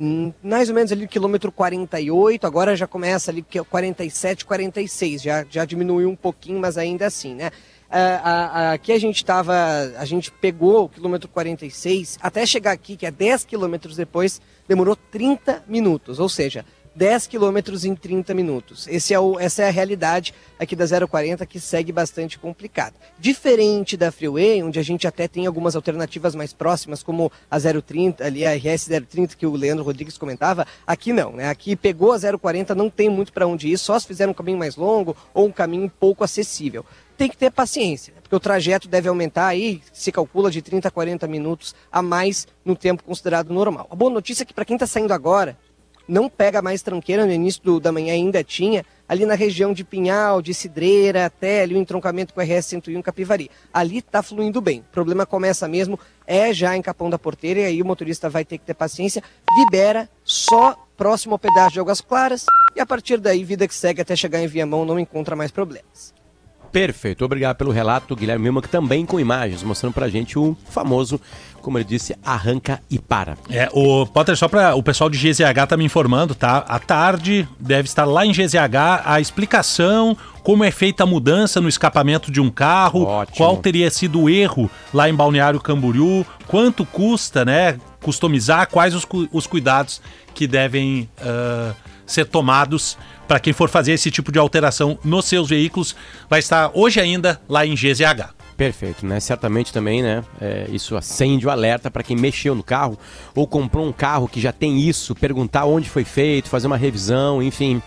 [0.00, 5.44] Hum, mais ou menos ali no quilômetro 48, agora já começa ali 47, 46, já,
[5.50, 7.50] já diminuiu um pouquinho, mas ainda assim, né?
[7.88, 9.54] Uh, aqui a gente estava,
[9.96, 14.94] a gente pegou o quilômetro 46, até chegar aqui, que é 10 quilômetros depois, demorou
[14.94, 16.66] 30 minutos, ou seja,
[16.98, 18.88] 10 quilômetros em 30 minutos.
[18.88, 22.96] Esse é o, essa é a realidade aqui da 040 que segue bastante complicada.
[23.20, 28.26] Diferente da Freeway, onde a gente até tem algumas alternativas mais próximas, como a 030,
[28.26, 31.48] ali a RS 030 que o Leandro Rodrigues comentava, aqui não, né?
[31.48, 34.58] Aqui pegou a 040, não tem muito para onde ir, só se fizer um caminho
[34.58, 36.84] mais longo ou um caminho pouco acessível
[37.16, 40.90] tem que ter paciência, porque o trajeto deve aumentar aí, se calcula de 30 a
[40.90, 43.88] 40 minutos a mais no tempo considerado normal.
[43.90, 45.58] A boa notícia é que para quem está saindo agora,
[46.08, 49.84] não pega mais tranqueira, no início do, da manhã ainda tinha, ali na região de
[49.84, 53.50] Pinhal, de Cidreira, até ali o entroncamento com o RS 101 Capivari.
[53.72, 54.80] Ali está fluindo bem.
[54.80, 58.44] O problema começa mesmo, é já em Capão da Porteira, e aí o motorista vai
[58.44, 59.22] ter que ter paciência,
[59.58, 62.44] libera só próximo ao pedágio de Águas Claras,
[62.74, 66.17] e a partir daí, vida que segue até chegar em Viamão, não encontra mais problemas.
[66.72, 71.20] Perfeito, obrigado pelo relato, Guilherme Milma, que também com imagens, mostrando pra gente o famoso,
[71.62, 73.36] como ele disse, arranca e para.
[73.50, 76.58] É, o Potter, só para o pessoal de GZH tá me informando, tá?
[76.58, 81.68] À tarde deve estar lá em GZH a explicação como é feita a mudança no
[81.68, 83.36] escapamento de um carro, Ótimo.
[83.36, 89.06] qual teria sido o erro lá em Balneário Camboriú, quanto custa, né, customizar, quais os,
[89.30, 90.00] os cuidados
[90.34, 91.74] que devem uh,
[92.06, 92.96] ser tomados
[93.28, 95.94] para quem for fazer esse tipo de alteração nos seus veículos,
[96.30, 98.34] vai estar hoje ainda lá em GZH.
[98.56, 99.20] Perfeito, né?
[99.20, 100.24] Certamente também, né?
[100.40, 102.98] É, isso acende o alerta para quem mexeu no carro
[103.34, 107.40] ou comprou um carro que já tem isso, perguntar onde foi feito, fazer uma revisão,
[107.42, 107.80] enfim.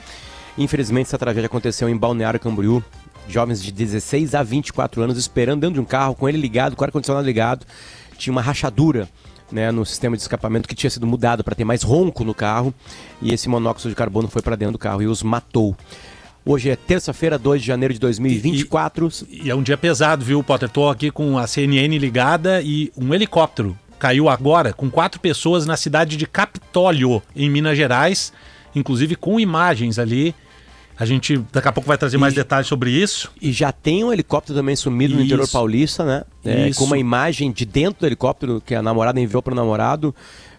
[0.58, 2.82] Infelizmente essa tragédia aconteceu em Balneário Camboriú.
[3.28, 6.84] Jovens de 16 a 24 anos esperando dentro de um carro com ele ligado, com
[6.84, 7.66] o ar-condicionado ligado.
[8.18, 9.10] Tinha uma rachadura
[9.52, 12.74] né, no sistema de escapamento que tinha sido mudado para ter mais ronco no carro
[13.22, 15.76] e esse monóxido de carbono foi para dentro do carro e os matou.
[16.44, 19.10] Hoje é terça-feira, 2 de janeiro de 2024.
[19.30, 20.70] E, e, é um dia pesado, viu, Potter?
[20.70, 25.78] Tô aqui com a CNN ligada e um helicóptero caiu agora com quatro pessoas na
[25.78, 28.34] cidade de Capitólio, em Minas Gerais,
[28.76, 30.34] inclusive com imagens ali.
[31.02, 33.32] A gente daqui a pouco vai trazer mais E- detalhes sobre isso.
[33.42, 35.26] E já tem um helicóptero também sumido no Isso.
[35.26, 36.24] interior paulista, né?
[36.46, 40.14] É, com uma imagem de dentro do helicóptero que a namorada enviou para o namorado,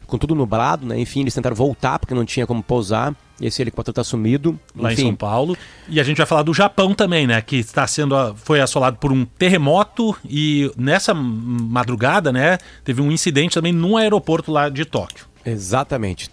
[0.05, 0.99] com tudo nublado, né?
[0.99, 3.15] Enfim, eles tentaram voltar porque não tinha como pousar.
[3.41, 4.59] Esse helicóptero tá sumido.
[4.75, 5.57] lá em Enfim, São Paulo.
[5.89, 7.41] E a gente vai falar do Japão também, né?
[7.41, 13.55] Que está sendo foi assolado por um terremoto e nessa madrugada, né, teve um incidente
[13.55, 15.27] também no aeroporto lá de Tóquio.
[15.45, 16.31] Exatamente.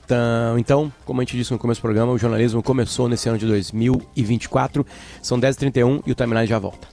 [0.58, 3.48] Então, como a gente disse no começo do programa, o jornalismo começou nesse ano de
[3.48, 4.86] 2024.
[5.22, 6.88] São 10h31 e o timeline já volta.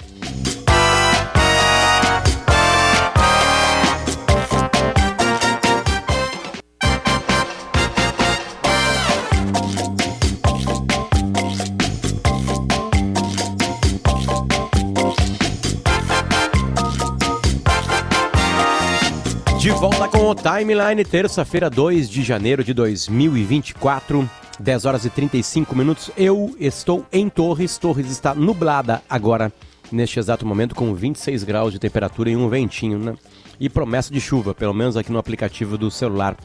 [19.66, 25.74] De volta com o Timeline, terça-feira, 2 de janeiro de 2024, 10 horas e 35
[25.74, 26.08] minutos.
[26.16, 27.76] Eu estou em Torres.
[27.76, 29.52] Torres está nublada agora,
[29.90, 33.16] neste exato momento, com 26 graus de temperatura e um ventinho, né?
[33.58, 36.36] E promessa de chuva, pelo menos aqui no aplicativo do celular.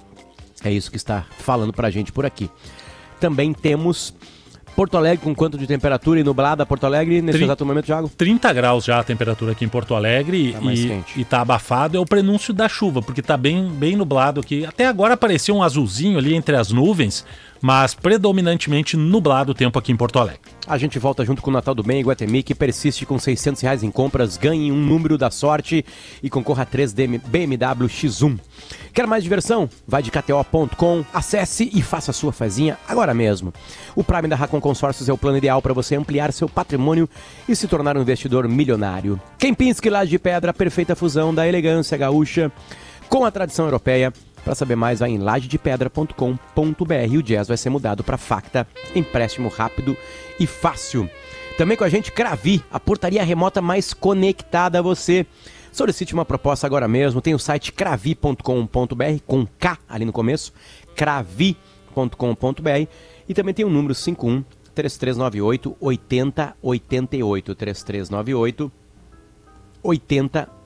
[0.64, 2.50] É isso que está falando pra gente por aqui.
[3.20, 4.16] Também temos
[4.76, 8.10] Porto Alegre com quanto de temperatura e nublada Porto Alegre nesse Tri- exato momento, Thiago?
[8.18, 11.20] 30 graus já a temperatura aqui em Porto Alegre Tá e, quente.
[11.22, 11.98] e tá abafado.
[11.98, 14.66] É o prenúncio da chuva, porque tá bem, bem nublado aqui.
[14.66, 17.26] Até agora apareceu um azulzinho ali entre as nuvens,
[17.62, 20.40] mas predominantemente nublado o tempo aqui em Porto Alegre.
[20.68, 23.84] A gente volta junto com o Natal do Bem, Guatemi, que persiste com 600 reais
[23.84, 25.86] em compras, ganhe um número da sorte
[26.22, 28.40] e concorra a 3 DM BMW X1.
[28.94, 29.70] Quer mais diversão?
[29.88, 33.54] Vai de kto.com, acesse e faça a sua fezinha agora mesmo.
[33.96, 37.10] O Prime da Racon Consórcios é o plano ideal para você ampliar seu patrimônio
[37.48, 39.20] e se tornar um investidor milionário.
[39.38, 42.52] Kempinski Laje de Pedra, perfeita fusão da elegância gaúcha
[43.10, 44.14] com a tradição europeia.
[44.44, 47.18] Para saber mais, vai em lajedepedra.com.br.
[47.18, 49.96] O jazz vai ser mudado para Facta, empréstimo rápido
[50.40, 51.10] e fácil.
[51.58, 55.26] Também com a gente, Cravi, a portaria remota mais conectada a você.
[55.72, 57.22] Solicite uma proposta agora mesmo.
[57.22, 60.52] Tem o site cravi.com.br, com K ali no começo,
[60.96, 62.88] cravi.com.br.
[63.30, 68.72] E também tem o número 51 3398 8088 3398
[69.84, 70.61] 8088.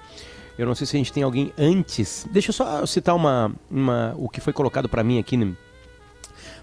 [0.59, 2.27] Eu não sei se a gente tem alguém antes.
[2.33, 5.53] Deixa eu só citar uma, uma o que foi colocado para mim aqui, né,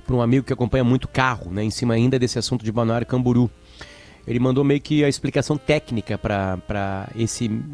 [0.06, 3.06] para um amigo que acompanha muito carro, né, em cima ainda desse assunto de Balneário
[3.06, 3.50] Camburu.
[4.26, 7.10] Ele mandou meio que a explicação técnica para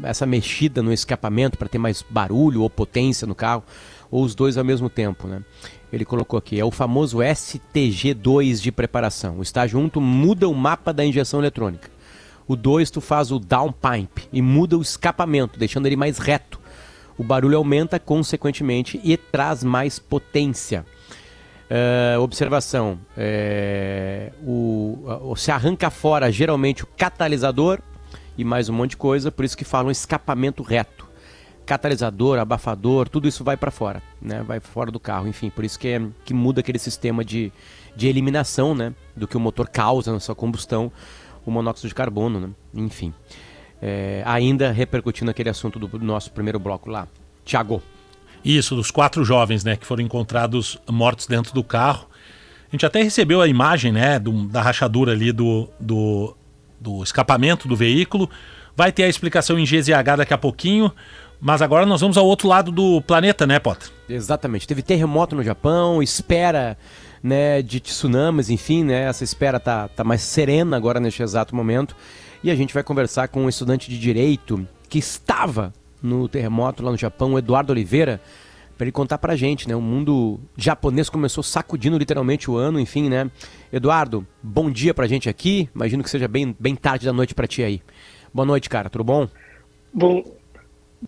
[0.02, 3.62] essa mexida no escapamento, para ter mais barulho ou potência no carro,
[4.10, 5.28] ou os dois ao mesmo tempo.
[5.28, 5.42] Né?
[5.92, 9.38] Ele colocou aqui, é o famoso STG2 de preparação.
[9.38, 11.88] O estágio 1 tu muda o mapa da injeção eletrônica.
[12.48, 16.58] O 2 tu faz o downpipe e muda o escapamento, deixando ele mais reto.
[17.16, 20.84] O barulho aumenta consequentemente e traz mais potência.
[21.72, 27.78] É, observação: é, o- se arranca fora geralmente o catalisador
[28.36, 31.08] e mais um monte de coisa, por isso que falam escapamento reto.
[31.64, 34.42] Catalisador, abafador, tudo isso vai para fora, né?
[34.42, 37.52] Vai fora do carro, enfim, por isso que, é- que muda aquele sistema de,
[37.94, 38.92] de eliminação, né?
[39.14, 40.90] Do que o motor causa na sua combustão,
[41.46, 42.48] o monóxido de carbono, né?
[42.74, 43.14] Enfim.
[43.80, 47.06] É, ainda repercutindo aquele assunto do nosso primeiro bloco lá.
[47.44, 47.80] Tiago.
[48.44, 52.08] Isso, dos quatro jovens, né, que foram encontrados mortos dentro do carro.
[52.68, 56.36] A gente até recebeu a imagem, né, do- da rachadura ali do, do,
[56.80, 58.30] do escapamento do veículo.
[58.76, 60.90] Vai ter a explicação em GZH daqui a pouquinho.
[61.42, 63.88] Mas agora nós vamos ao outro lado do planeta, né, Potter?
[64.08, 64.68] Exatamente.
[64.68, 66.76] Teve terremoto no Japão, espera
[67.22, 71.96] né, de tsunamis, enfim, né, essa espera tá, tá mais serena agora neste exato momento.
[72.44, 76.90] E a gente vai conversar com um estudante de direito que estava no terremoto lá
[76.90, 78.20] no Japão, o Eduardo Oliveira,
[78.76, 79.76] para ele contar pra gente, né?
[79.76, 83.30] O mundo japonês começou sacudindo literalmente o ano, enfim, né?
[83.72, 85.68] Eduardo, bom dia pra gente aqui.
[85.74, 87.82] Imagino que seja bem, bem tarde da noite pra ti aí.
[88.32, 88.88] Boa noite, cara.
[88.88, 89.28] Tudo bom?
[89.92, 90.24] Bom,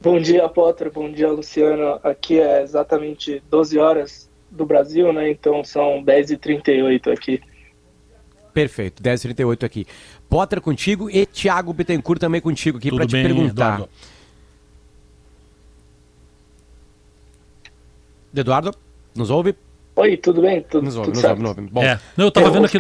[0.01, 0.93] bom dia, Potter.
[0.93, 1.99] Bom dia, Luciano.
[2.03, 5.31] Aqui é exatamente 12 horas do Brasil, né?
[5.31, 7.41] Então são 10h38 aqui.
[8.53, 9.87] Perfeito, 10h38 aqui.
[10.29, 13.75] Potter contigo e Thiago Bittencourt também contigo aqui para te bem, perguntar.
[13.75, 13.89] Eduardo?
[18.35, 18.73] Eduardo,
[19.15, 19.55] nos ouve?
[19.95, 20.63] Oi, tudo bem?
[20.63, 21.33] Tudo, Nos ouve, tudo nos certo?
[21.33, 21.71] ouve, nos ouve.
[21.71, 22.79] Bom, É, não, eu tava Eu vendo aqui.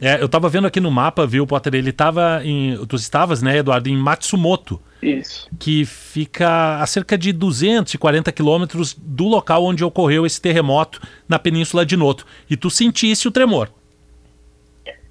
[0.00, 1.74] É, é, eu tava vendo aqui no mapa, viu, Potter?
[1.76, 2.76] Ele tava em.
[2.86, 4.80] Tu estavas, né, Eduardo, em Matsumoto.
[5.00, 5.50] Isso.
[5.60, 11.84] que fica a cerca de 240 quilômetros do local onde ocorreu esse terremoto na Península
[11.84, 12.24] de Noto.
[12.48, 13.68] E tu sentisse o tremor.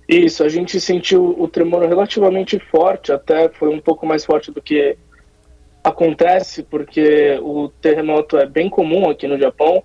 [0.10, 4.62] Isso, a gente sentiu o tremor relativamente forte, até foi um pouco mais forte do
[4.62, 4.98] que
[5.84, 9.84] acontece, porque o terremoto é bem comum aqui no Japão.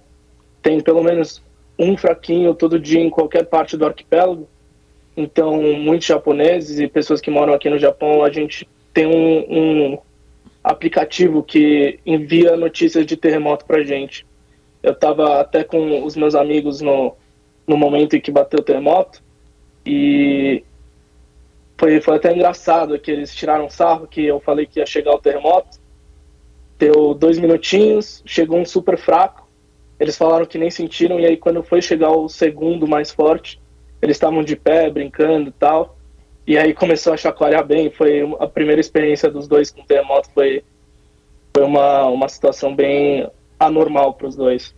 [0.63, 1.43] Tem pelo menos
[1.79, 4.49] um fraquinho todo dia em qualquer parte do arquipélago.
[5.17, 9.99] Então, muitos japoneses e pessoas que moram aqui no Japão, a gente tem um, um
[10.63, 14.25] aplicativo que envia notícias de terremoto pra gente.
[14.83, 17.17] Eu estava até com os meus amigos no,
[17.67, 19.21] no momento em que bateu o terremoto
[19.85, 20.63] e
[21.77, 25.19] foi, foi até engraçado que eles tiraram sarro que eu falei que ia chegar o
[25.19, 25.79] terremoto.
[26.79, 29.49] Deu dois minutinhos, chegou um super fraco.
[29.99, 33.61] Eles falaram que nem sentiram, e aí quando foi chegar o segundo mais forte,
[34.01, 35.97] eles estavam de pé, brincando e tal.
[36.47, 37.91] E aí começou a chacoalhar bem.
[37.91, 40.31] Foi a primeira experiência dos dois com terremoto.
[40.33, 40.63] Foi,
[41.55, 44.75] foi uma, uma situação bem anormal para os dois.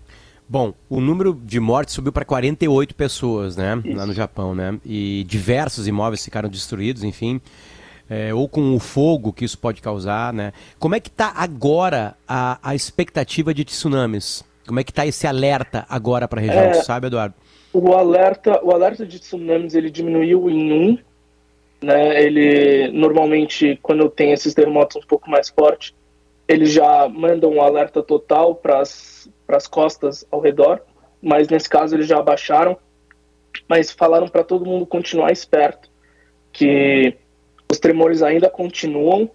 [0.49, 3.81] Bom, o número de mortes subiu para 48 pessoas, né?
[3.95, 4.81] Lá no Japão, né?
[4.85, 7.41] E diversos imóveis ficaram destruídos, enfim.
[8.13, 10.53] É, ou com o fogo que isso pode causar, né?
[10.81, 14.43] Como é que está agora a, a expectativa de tsunamis?
[14.67, 16.75] Como é que está esse alerta agora para a região, É.
[16.75, 17.37] sabe, Eduardo?
[17.73, 20.99] O alerta, o alerta de tsunamis ele diminuiu em um,
[21.81, 22.21] né?
[22.21, 25.95] Ele normalmente quando tem esses terremotos um pouco mais fortes,
[26.49, 30.81] eles já mandam um alerta total para as costas ao redor,
[31.23, 32.77] mas nesse caso eles já abaixaram,
[33.69, 35.89] mas falaram para todo mundo continuar esperto,
[36.53, 37.17] que
[37.81, 39.31] os tremores ainda continuam.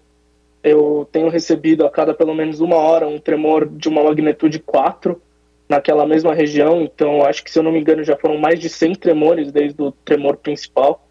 [0.62, 5.20] Eu tenho recebido a cada pelo menos uma hora um tremor de uma magnitude 4
[5.68, 8.68] naquela mesma região, então acho que se eu não me engano já foram mais de
[8.68, 11.04] 100 tremores desde o tremor principal.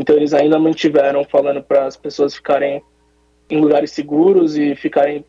[0.00, 2.82] Então eles ainda mantiveram falando para as pessoas ficarem
[3.50, 5.24] em lugares seguros e ficarem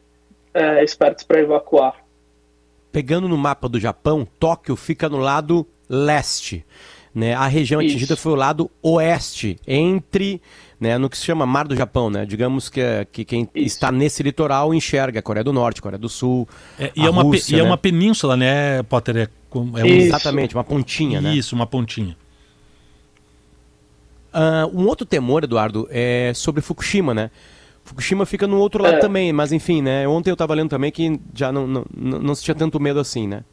[0.54, 2.06] é, espertos para evacuar.
[2.91, 6.65] Pegando no mapa do Japão, Tóquio fica no lado leste.
[7.13, 7.34] Né?
[7.34, 7.91] A região Isso.
[7.91, 10.41] atingida foi o lado oeste, entre,
[10.80, 12.26] né, no que se chama Mar do Japão, né?
[12.26, 13.76] Digamos que, que quem Isso.
[13.76, 16.48] está nesse litoral enxerga a Coreia do Norte, Coreia do Sul.
[16.78, 17.67] É, e a é, uma, Rússia, e é né?
[17.67, 19.17] uma península, né, Potter?
[19.17, 19.78] É, é um-.
[19.78, 21.34] Exatamente, uma pontinha, né?
[21.34, 22.15] Isso, uma pontinha.
[24.32, 27.32] Ah, um outro temor, Eduardo, é sobre Fukushima, né?
[27.84, 29.00] Fukushima fica no outro lado É.
[29.00, 30.08] também, mas enfim, né?
[30.08, 33.00] Ontem eu estava lendo também que já não, não, não, não se tinha tanto medo
[33.00, 33.43] assim, né?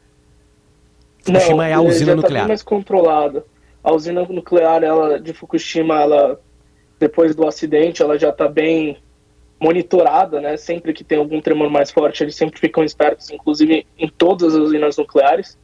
[1.27, 2.43] Fukushima é a usina já nuclear.
[2.43, 3.45] Tá mais controlada.
[3.83, 6.39] A usina nuclear ela, de Fukushima, ela,
[6.99, 8.97] depois do acidente, ela já está bem
[9.59, 10.55] monitorada, né?
[10.55, 14.59] Sempre que tem algum tremor mais forte, eles sempre ficam espertos, inclusive em todas as
[14.59, 15.57] usinas nucleares.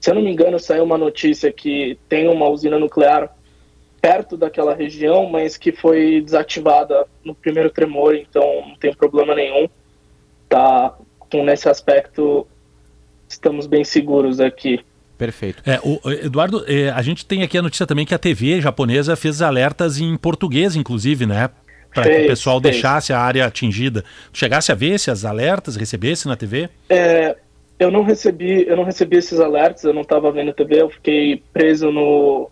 [0.00, 3.34] Se eu não me engano, saiu uma notícia que tem uma usina nuclear
[4.00, 9.68] perto daquela região, mas que foi desativada no primeiro tremor, então não tem problema nenhum.
[10.48, 12.46] Tá com nesse aspecto
[13.28, 14.80] estamos bem seguros aqui.
[15.18, 15.60] Perfeito.
[15.66, 19.16] É, o, Eduardo, é, a gente tem aqui a notícia também que a TV japonesa
[19.16, 21.50] fez alertas em português, inclusive, né?
[21.92, 22.74] Para que o pessoal fez.
[22.74, 24.04] deixasse a área atingida.
[24.32, 26.68] Tu chegasse a ver esses alertas, recebesse na TV?
[26.88, 27.36] É,
[27.78, 31.42] eu não recebi, eu não recebi esses alertas, eu não estava vendo TV, eu fiquei
[31.52, 32.48] preso no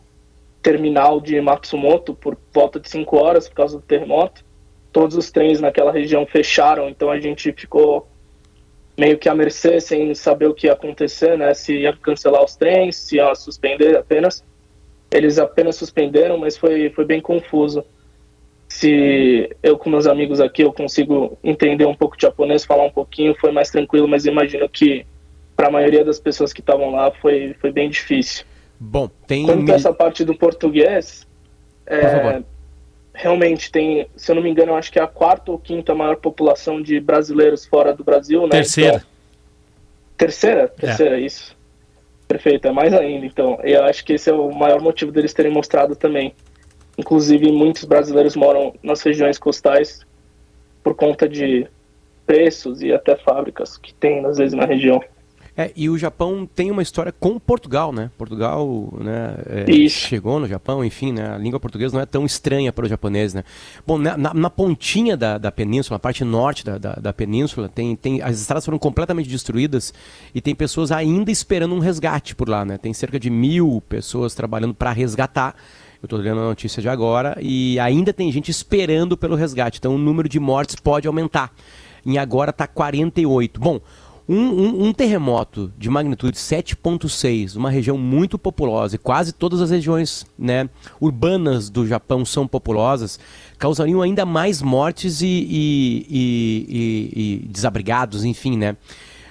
[0.60, 4.44] terminal de Matsumoto por volta de 5 horas por causa do terremoto.
[4.92, 8.08] Todos os trens naquela região fecharam, então a gente ficou
[8.98, 11.52] meio que à mercê, sem saber o que ia acontecer, né?
[11.54, 14.42] Se ia cancelar os trens, se ia suspender apenas.
[15.10, 17.84] Eles apenas suspenderam, mas foi, foi bem confuso.
[18.68, 22.90] Se eu com meus amigos aqui eu consigo entender um pouco de japonês, falar um
[22.90, 25.06] pouquinho, foi mais tranquilo, mas imagino que
[25.54, 28.44] para a maioria das pessoas que estavam lá foi, foi bem difícil.
[28.78, 29.46] Bom, tem.
[29.46, 31.26] Quanto a essa parte do português,
[31.86, 32.42] é.
[33.16, 35.94] Realmente tem, se eu não me engano, eu acho que é a quarta ou quinta
[35.94, 38.50] maior população de brasileiros fora do Brasil, né?
[38.50, 38.96] Terceira.
[38.96, 39.08] Então,
[40.18, 40.68] terceira?
[40.68, 41.56] Terceira, isso.
[42.28, 43.24] Perfeito, é mais ainda.
[43.24, 46.34] Então, eu acho que esse é o maior motivo deles terem mostrado também.
[46.98, 50.00] Inclusive, muitos brasileiros moram nas regiões costais
[50.82, 51.66] por conta de
[52.26, 55.02] preços e até fábricas que tem, às vezes, na região.
[55.58, 58.10] É, e o Japão tem uma história com Portugal, né?
[58.18, 59.36] Portugal, né?
[59.46, 61.34] é, chegou no Japão, enfim, né?
[61.34, 63.42] A língua portuguesa não é tão estranha para o japonês, né?
[63.86, 67.70] Bom, na, na- na pontinha da, da península, na parte norte da, da, da península,
[67.70, 69.94] tem, tem, as estradas foram completamente destruídas
[70.34, 72.76] e tem pessoas ainda esperando um resgate por lá, né?
[72.76, 75.54] Tem cerca de mil pessoas trabalhando para resgatar.
[76.02, 79.78] Eu estou lendo a notícia de agora e ainda tem gente esperando pelo resgate.
[79.78, 81.50] Então o número de mortes pode aumentar.
[82.04, 83.58] Em agora está 48.
[83.58, 83.80] Bom,
[84.28, 89.70] Um, um, um terremoto de magnitude 7.6, uma região muito populosa, e quase todas as
[89.70, 90.68] regiões né,
[91.00, 93.20] urbanas do Japão são populosas,
[93.56, 98.76] causariam ainda mais mortes e, e, e, e desabrigados, enfim, né?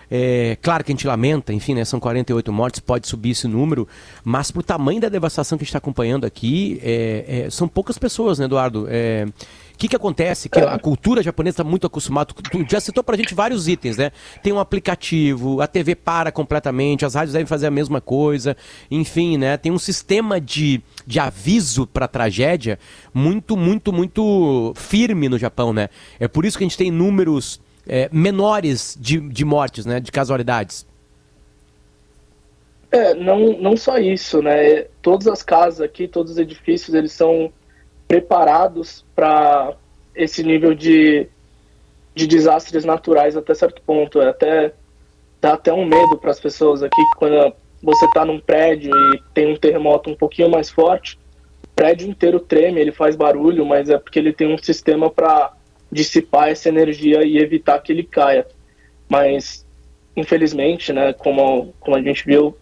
[0.10, 3.88] É, claro que a gente lamenta, enfim, né, são 48 mortes, pode subir esse número,
[4.24, 7.98] mas pro tamanho da devastação que a gente está acompanhando aqui, é, é, são poucas
[7.98, 8.88] pessoas, né, Eduardo?
[9.76, 10.48] O que, que acontece?
[10.48, 12.34] Que a cultura japonesa está muito acostumada.
[12.34, 14.10] Tu já citou para a gente vários itens, né?
[14.42, 18.56] Tem um aplicativo, a TV para completamente, as rádios devem fazer a mesma coisa,
[18.90, 19.58] enfim, né?
[19.58, 22.80] Tem um sistema de, de aviso para tragédia
[23.14, 25.90] muito, muito, muito firme no Japão, né?
[26.22, 30.00] É por isso que a gente tem números é, menores de, de mortes, né?
[30.00, 30.88] De casualidades.
[32.90, 34.84] É, não, não só isso, né?
[35.02, 37.52] Todas as casas aqui, todos os edifícios, eles são
[38.16, 39.74] preparados para
[40.16, 41.28] esse nível de,
[42.14, 44.22] de desastres naturais até certo ponto.
[44.22, 44.74] É até
[45.42, 47.54] dá até um medo para as pessoas aqui quando
[47.84, 51.20] você está num prédio e tem um terremoto um pouquinho mais forte,
[51.64, 55.54] o prédio inteiro treme, ele faz barulho, mas é porque ele tem um sistema para
[55.92, 58.48] dissipar essa energia e evitar que ele caia.
[59.10, 59.66] Mas
[60.16, 62.58] infelizmente, né, como, como a gente viu,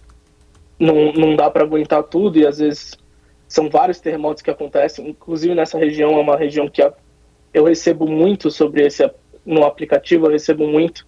[0.79, 2.97] não, não dá para aguentar tudo e às vezes
[3.53, 6.81] são vários terremotos que acontecem, inclusive nessa região é uma região que
[7.53, 9.07] eu recebo muito sobre esse
[9.45, 11.05] no aplicativo, eu recebo muito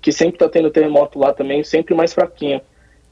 [0.00, 2.58] que sempre está tendo terremoto lá também, sempre mais fraquinho.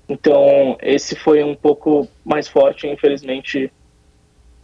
[0.08, 3.70] Então, esse foi um pouco mais forte, infelizmente.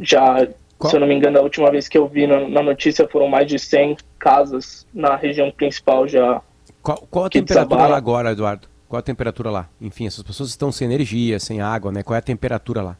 [0.00, 0.48] Já,
[0.78, 0.90] Qual?
[0.90, 3.28] se eu não me engano, a última vez que eu vi na, na notícia foram
[3.28, 6.40] mais de 100 casas na região principal já.
[6.82, 8.68] Qual, qual a temperatura lá agora, Eduardo?
[8.88, 9.68] Qual a temperatura lá?
[9.78, 12.02] Enfim, essas pessoas estão sem energia, sem água, né?
[12.02, 12.96] Qual é a temperatura lá?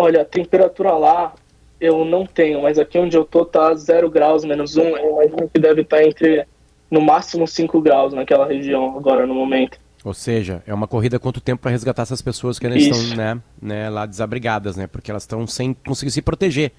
[0.00, 1.34] Olha, a temperatura lá
[1.78, 4.82] eu não tenho, mas aqui onde eu tô tá 0 graus, menos 1.
[4.82, 6.46] Um, eu imagino que deve estar tá entre
[6.90, 9.78] no máximo 5 graus naquela região agora no momento.
[10.02, 12.90] Ou seja, é uma corrida quanto tempo para resgatar essas pessoas que ainda Isso.
[12.98, 14.86] estão né, né, lá desabrigadas, né?
[14.86, 16.72] Porque elas estão sem conseguir se proteger.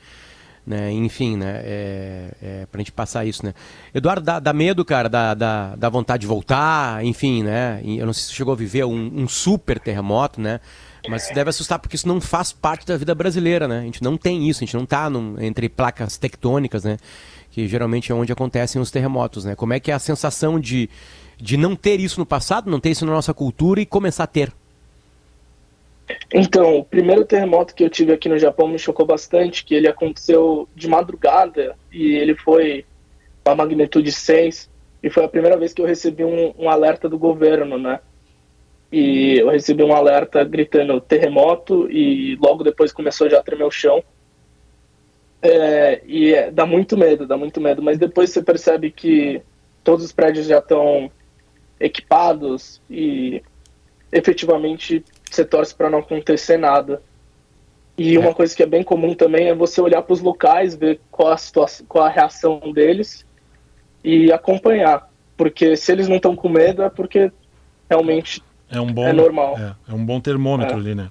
[0.66, 0.92] Né?
[0.92, 1.62] Enfim, né?
[1.64, 3.54] É, é, pra gente passar isso, né?
[3.94, 7.82] Eduardo, dá, dá medo, cara, da vontade de voltar, enfim, né?
[7.84, 10.60] Eu não sei se você chegou a viver um, um super terremoto, né?
[11.08, 13.80] Mas deve assustar porque isso não faz parte da vida brasileira, né?
[13.80, 16.98] A gente não tem isso, a gente não está entre placas tectônicas, né?
[17.50, 19.56] Que geralmente é onde acontecem os terremotos, né?
[19.56, 20.90] Como é que é a sensação de,
[21.38, 24.28] de não ter isso no passado, não ter isso na nossa cultura e começar a
[24.28, 24.54] ter?
[26.34, 29.88] Então, o primeiro terremoto que eu tive aqui no Japão me chocou bastante, que ele
[29.88, 32.86] aconteceu de madrugada e ele foi
[33.46, 34.70] uma magnitude 6
[35.04, 38.00] e foi a primeira vez que eu recebi um, um alerta do governo, né?
[38.92, 43.72] E eu recebi um alerta gritando terremoto e logo depois começou já a tremer o
[43.72, 44.04] chão.
[45.42, 49.42] É, e é, dá muito medo, dá muito medo, mas depois você percebe que
[49.84, 51.10] todos os prédios já estão
[51.80, 53.42] equipados e
[54.12, 57.02] efetivamente você torce para não acontecer nada.
[57.98, 58.34] E uma é.
[58.34, 61.38] coisa que é bem comum também é você olhar para os locais, ver qual a
[61.38, 63.26] situação, qual a reação deles
[64.04, 67.32] e acompanhar, porque se eles não estão com medo é porque
[67.90, 68.42] realmente
[68.72, 69.58] é um bom, é normal.
[69.58, 70.80] É, é um bom termômetro é.
[70.80, 71.10] ali, né?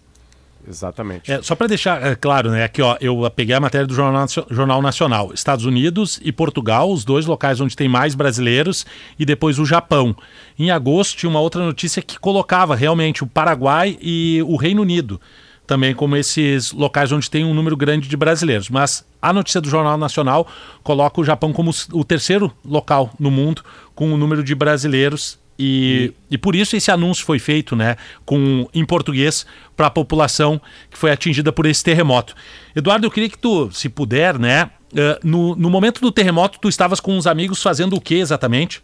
[0.68, 1.30] Exatamente.
[1.30, 2.64] É, só para deixar é, claro, né?
[2.64, 5.32] Aqui, ó, eu peguei a matéria do Jornal, Jornal Nacional.
[5.32, 8.86] Estados Unidos e Portugal, os dois locais onde tem mais brasileiros,
[9.18, 10.14] e depois o Japão.
[10.58, 15.20] Em agosto tinha uma outra notícia que colocava realmente o Paraguai e o Reino Unido
[15.66, 18.68] também como esses locais onde tem um número grande de brasileiros.
[18.68, 20.44] Mas a notícia do Jornal Nacional
[20.82, 23.62] coloca o Japão como o terceiro local no mundo
[23.94, 28.66] com o número de brasileiros e, e, por isso esse anúncio foi feito né, com,
[28.72, 29.44] em português
[29.76, 30.58] para a população
[30.90, 32.34] que foi atingida por esse terremoto.
[32.74, 36.66] Eduardo, eu queria que tu, se puder, né, uh, no, no momento do terremoto, tu
[36.66, 38.82] estavas com uns amigos fazendo o que exatamente?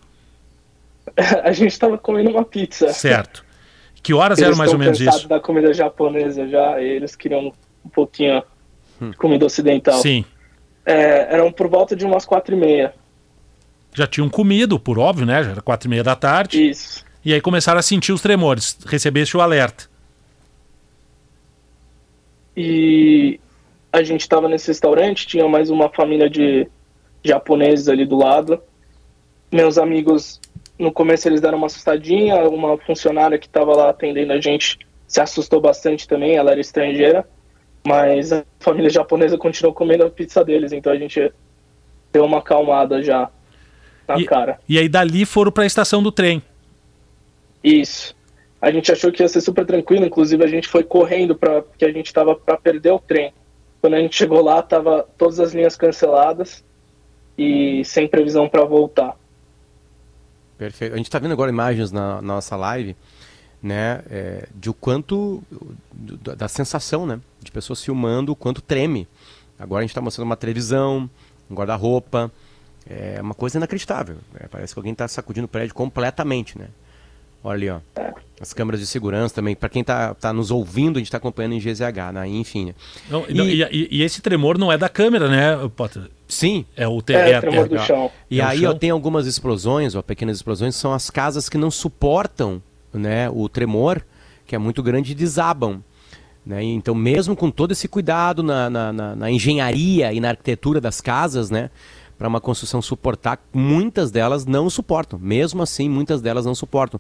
[1.43, 2.93] A gente estava comendo uma pizza.
[2.93, 3.43] Certo.
[4.03, 5.27] Que horas eles eram mais ou menos isso?
[5.27, 8.43] da comida japonesa já, eles queriam um pouquinho
[9.01, 9.99] de comida ocidental.
[10.03, 10.27] Sim.
[10.85, 12.93] É, eram por volta de umas quatro e meia
[13.97, 15.43] já tinham comido, por óbvio, né?
[15.43, 16.69] Já era quatro e meia da tarde.
[16.69, 17.05] Isso.
[17.25, 18.77] E aí começaram a sentir os tremores.
[18.87, 19.89] Recebeste o alerta.
[22.55, 23.41] E
[23.91, 26.69] a gente estava nesse restaurante, tinha mais uma família de
[27.25, 28.61] japoneses ali do lado.
[29.51, 30.41] Meus amigos,
[30.79, 34.79] no começo eles deram uma assustadinha, uma funcionária que estava lá atendendo a gente
[35.09, 37.27] se assustou bastante também, ela era estrangeira,
[37.87, 41.33] mas a família japonesa continuou comendo a pizza deles, então a gente
[42.13, 43.31] deu uma acalmada já
[44.07, 44.59] na e, cara.
[44.69, 46.43] E aí dali foram para a estação do trem.
[47.63, 48.15] Isso.
[48.61, 51.85] A gente achou que ia ser super tranquilo, inclusive a gente foi correndo para que
[51.85, 53.33] a gente estava para perder o trem.
[53.81, 56.65] Quando a gente chegou lá, tava todas as linhas canceladas
[57.37, 59.17] e sem previsão para voltar.
[60.57, 60.95] Perfeito.
[60.95, 62.97] A gente está vendo agora imagens na, na nossa live,
[63.63, 65.43] né, é, de o quanto,
[65.93, 69.07] do, da sensação, né, de pessoas filmando o quanto treme.
[69.59, 71.09] Agora a gente está mostrando uma televisão,
[71.51, 72.31] um guarda-roupa,
[72.89, 74.17] é uma coisa inacreditável.
[74.39, 76.69] É, parece que alguém está sacudindo o prédio completamente, né.
[77.43, 78.03] Olha ali, ó.
[78.41, 79.55] As câmeras de segurança também.
[79.55, 82.29] Para quem está tá nos ouvindo, a gente está acompanhando em GZH, né?
[82.29, 82.67] enfim.
[82.67, 82.75] Né?
[83.09, 86.11] Não, e, não, e, e, e, esse tremor não é da câmera, né, Potter?
[86.29, 86.67] Sim.
[86.77, 88.11] É o, te, é, é, tremor do chão.
[88.29, 88.73] E é aí chão?
[88.73, 92.61] ó, tem algumas explosões, ó, pequenas explosões, são as casas que não suportam
[92.93, 94.05] né, o tremor,
[94.45, 95.83] que é muito grande, e desabam.
[96.45, 96.63] Né?
[96.63, 101.01] Então, mesmo com todo esse cuidado na, na, na, na engenharia e na arquitetura das
[101.01, 101.71] casas, né?
[102.19, 105.19] Para uma construção suportar, muitas delas não suportam.
[105.19, 106.99] Mesmo assim, muitas delas não suportam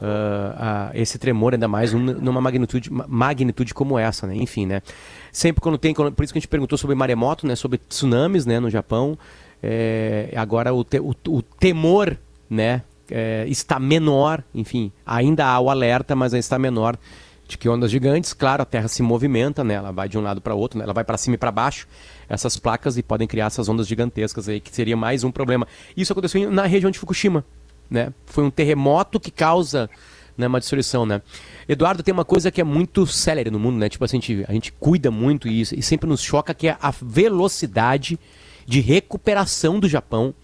[0.00, 4.34] uh, uh, esse tremor, ainda mais um, numa magnitude, magnitude como essa, né?
[4.36, 4.82] Enfim, né?
[5.30, 7.54] Sempre quando tem, por isso que a gente perguntou sobre maremoto, né?
[7.54, 8.58] Sobre tsunamis, né?
[8.58, 9.16] No Japão.
[9.62, 12.16] É, agora o, te, o, o temor,
[12.50, 12.82] né?
[13.08, 16.98] É, está menor, enfim, ainda há o alerta, mas está menor
[17.46, 19.74] de que ondas gigantes, claro, a Terra se movimenta, né?
[19.74, 20.84] Ela vai de um lado para outro, né?
[20.84, 21.86] ela vai para cima e para baixo,
[22.28, 25.66] essas placas e podem criar essas ondas gigantescas aí, que seria mais um problema.
[25.96, 27.44] Isso aconteceu na região de Fukushima,
[27.88, 28.12] né?
[28.26, 29.88] Foi um terremoto que causa
[30.36, 31.22] né, uma destruição, né?
[31.68, 33.88] Eduardo, tem uma coisa que é muito célere no mundo, né?
[33.88, 36.76] Tipo assim, a gente, a gente cuida muito e, e sempre nos choca que é
[36.80, 38.18] a velocidade
[38.66, 40.34] de recuperação do Japão,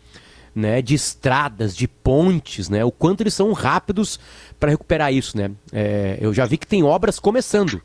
[0.55, 0.83] né?
[0.83, 2.85] De estradas, de pontes, né?
[2.85, 4.19] O quanto eles são rápidos
[4.59, 5.51] para recuperar isso, né?
[5.73, 7.81] É, eu já vi que tem obras começando.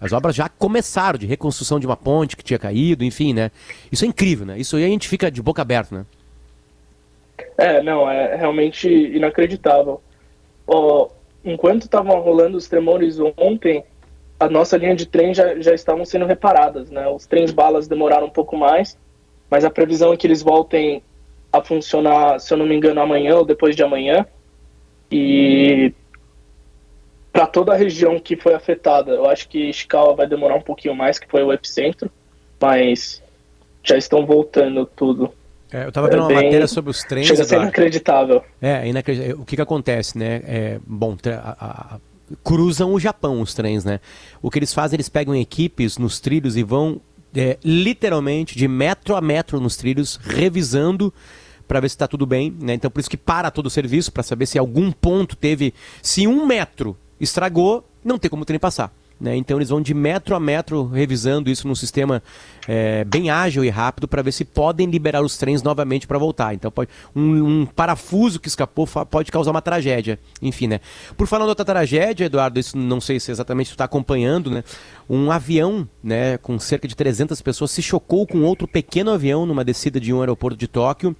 [0.00, 3.50] As obras já começaram de reconstrução de uma ponte que tinha caído, enfim, né?
[3.92, 4.58] Isso é incrível, né?
[4.58, 6.06] Isso aí a gente fica de boca aberta, né?
[7.56, 10.00] É, não, é realmente inacreditável.
[11.44, 13.84] Enquanto estavam rolando os tremores ontem,
[14.38, 17.06] a nossa linha de trem já, já estavam sendo reparadas, né?
[17.08, 18.96] Os trens balas demoraram um pouco mais,
[19.50, 21.02] mas a previsão é que eles voltem
[21.52, 24.26] a funcionar, se eu não me engano, amanhã ou depois de amanhã.
[25.10, 25.92] E
[27.32, 29.12] para toda a região que foi afetada.
[29.12, 32.10] Eu acho que Ishikawa vai demorar um pouquinho mais, que foi o epicentro,
[32.60, 33.22] mas
[33.82, 35.32] já estão voltando tudo.
[35.72, 36.44] É, eu estava vendo é uma bem...
[36.44, 37.28] matéria sobre os trens.
[37.28, 38.42] Chega a ser inacreditável.
[38.60, 39.40] É, inacreditável.
[39.40, 40.42] O que, que acontece, né?
[40.44, 41.98] É, bom, a, a,
[42.42, 44.00] cruzam o Japão os trens, né?
[44.42, 47.00] O que eles fazem, eles pegam equipes nos trilhos e vão
[47.34, 51.14] é, literalmente de metro a metro nos trilhos, revisando
[51.70, 52.74] para ver se está tudo bem, né?
[52.74, 56.26] Então por isso que para todo o serviço para saber se algum ponto teve, se
[56.26, 58.92] um metro estragou, não tem como o trem passar.
[59.20, 59.36] Né?
[59.36, 62.20] Então eles vão de metro a metro revisando isso num sistema
[62.66, 66.54] é, bem ágil e rápido para ver se podem liberar os trens novamente para voltar.
[66.54, 70.18] Então pode, um, um, parafuso que escapou pode causar uma tragédia.
[70.42, 70.80] Enfim, né?
[71.16, 74.64] Por falar de outra tragédia, Eduardo, isso não sei se exatamente está acompanhando, né?
[75.08, 79.64] Um avião, né, com cerca de 300 pessoas se chocou com outro pequeno avião numa
[79.64, 81.14] descida de um aeroporto de Tóquio.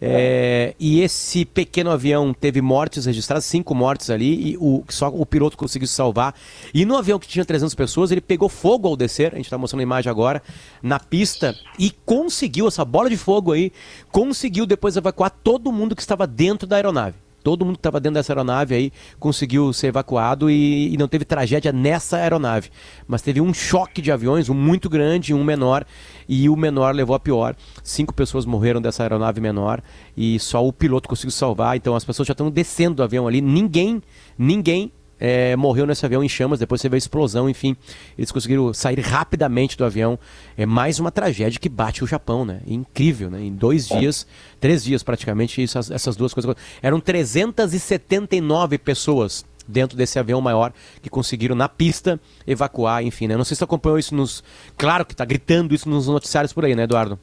[0.00, 5.26] É, e esse pequeno avião teve mortes registradas, cinco mortes ali, e o, só o
[5.26, 6.34] piloto conseguiu se salvar.
[6.72, 9.58] E no avião que tinha 300 pessoas, ele pegou fogo ao descer, a gente está
[9.58, 10.42] mostrando a imagem agora,
[10.82, 13.72] na pista, e conseguiu, essa bola de fogo aí,
[14.10, 17.27] conseguiu depois evacuar todo mundo que estava dentro da aeronave.
[17.48, 21.24] Todo mundo que estava dentro dessa aeronave aí conseguiu ser evacuado e, e, não teve
[21.24, 22.68] tragédia nessa aeronave.
[23.06, 25.86] Mas teve um choque de aviões, um muito grande e um menor.
[26.28, 27.56] E o menor levou a pior.
[27.82, 29.82] Cinco pessoas morreram dessa aeronave menor
[30.14, 31.74] e só o piloto conseguiu salvar.
[31.74, 33.40] Então as pessoas já estão descendo do avião ali.
[33.40, 34.02] Ninguém,
[34.36, 37.76] ninguém é, morreu nesse avião em chamas, depois você vê a explosão, enfim.
[38.16, 40.18] Eles conseguiram sair rapidamente do avião.
[40.56, 42.60] É mais uma tragédia que bate o Japão, né?
[42.66, 43.40] Incrível, né?
[43.40, 44.26] Em dois dias,
[44.60, 46.54] três dias praticamente, isso, essas duas coisas.
[46.82, 53.36] Eram 379 pessoas dentro desse avião maior que conseguiram na pista evacuar, enfim, né?
[53.36, 54.42] Não sei se você acompanhou isso nos.
[54.76, 57.18] Claro que está gritando isso nos noticiários por aí, né, Eduardo?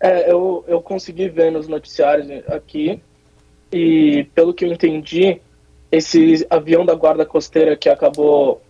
[0.00, 3.00] É, eu, eu consegui ver nos noticiários aqui
[3.72, 5.40] e pelo que eu entendi,
[5.90, 8.62] esse avião da guarda costeira que acabou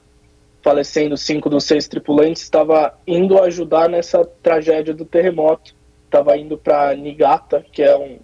[0.63, 5.75] falecendo cinco dos seis tripulantes estava indo ajudar nessa tragédia do terremoto.
[6.05, 8.19] Estava indo para Niigata, que é um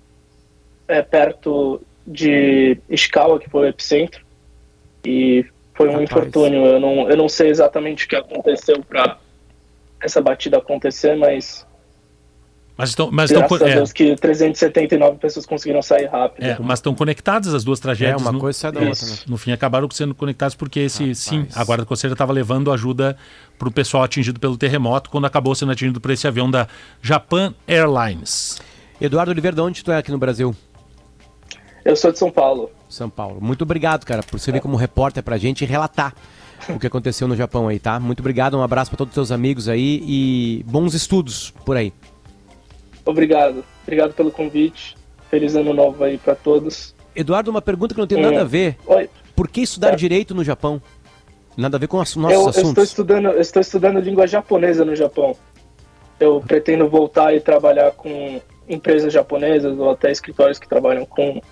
[0.88, 4.24] é perto de Ishikawa, que foi o epicentro,
[5.04, 6.10] e foi um Rapaz.
[6.10, 6.66] infortúnio.
[6.66, 9.18] Eu não, eu não sei exatamente o que aconteceu para
[10.00, 11.66] essa batida acontecer, mas
[12.76, 13.92] mas estão, mas Graças estão, a Deus é.
[13.92, 16.44] que 379 pessoas conseguiram sair rápido.
[16.44, 18.20] É, mas estão conectadas as duas tragédias.
[18.20, 19.06] É, uma no, coisa sai da outra.
[19.06, 19.16] Né?
[19.26, 23.16] No fim, acabaram sendo conectadas porque esse, ah, sim, a Guarda Costeira estava levando ajuda
[23.58, 26.66] para o pessoal atingido pelo terremoto, quando acabou sendo atingido por esse avião da
[27.02, 28.60] Japan Airlines.
[29.00, 30.54] Eduardo Oliveira, de onde tu é aqui no Brasil?
[31.84, 32.70] Eu sou de São Paulo.
[32.88, 33.38] São Paulo.
[33.40, 36.14] Muito obrigado, cara, por servir como repórter para a gente e relatar
[36.68, 37.98] o que aconteceu no Japão aí, tá?
[37.98, 41.92] Muito obrigado, um abraço para todos os teus amigos aí e bons estudos por aí.
[43.04, 43.64] Obrigado.
[43.82, 44.96] Obrigado pelo convite.
[45.30, 46.94] Feliz ano novo aí para todos.
[47.16, 48.22] Eduardo, uma pergunta que não tem É.
[48.22, 48.76] nada a ver.
[48.86, 49.08] Oi.
[49.34, 49.96] Por que estudar É.
[49.96, 50.80] direito no Japão?
[51.56, 52.68] Nada a ver com os nossos Eu, eu assuntos.
[52.70, 55.36] estou estudando, eu estou estudando língua japonesa no Japão.
[56.20, 61.42] Eu pretendo voltar e trabalhar com empresas japonesas ou até escritórios que trabalham com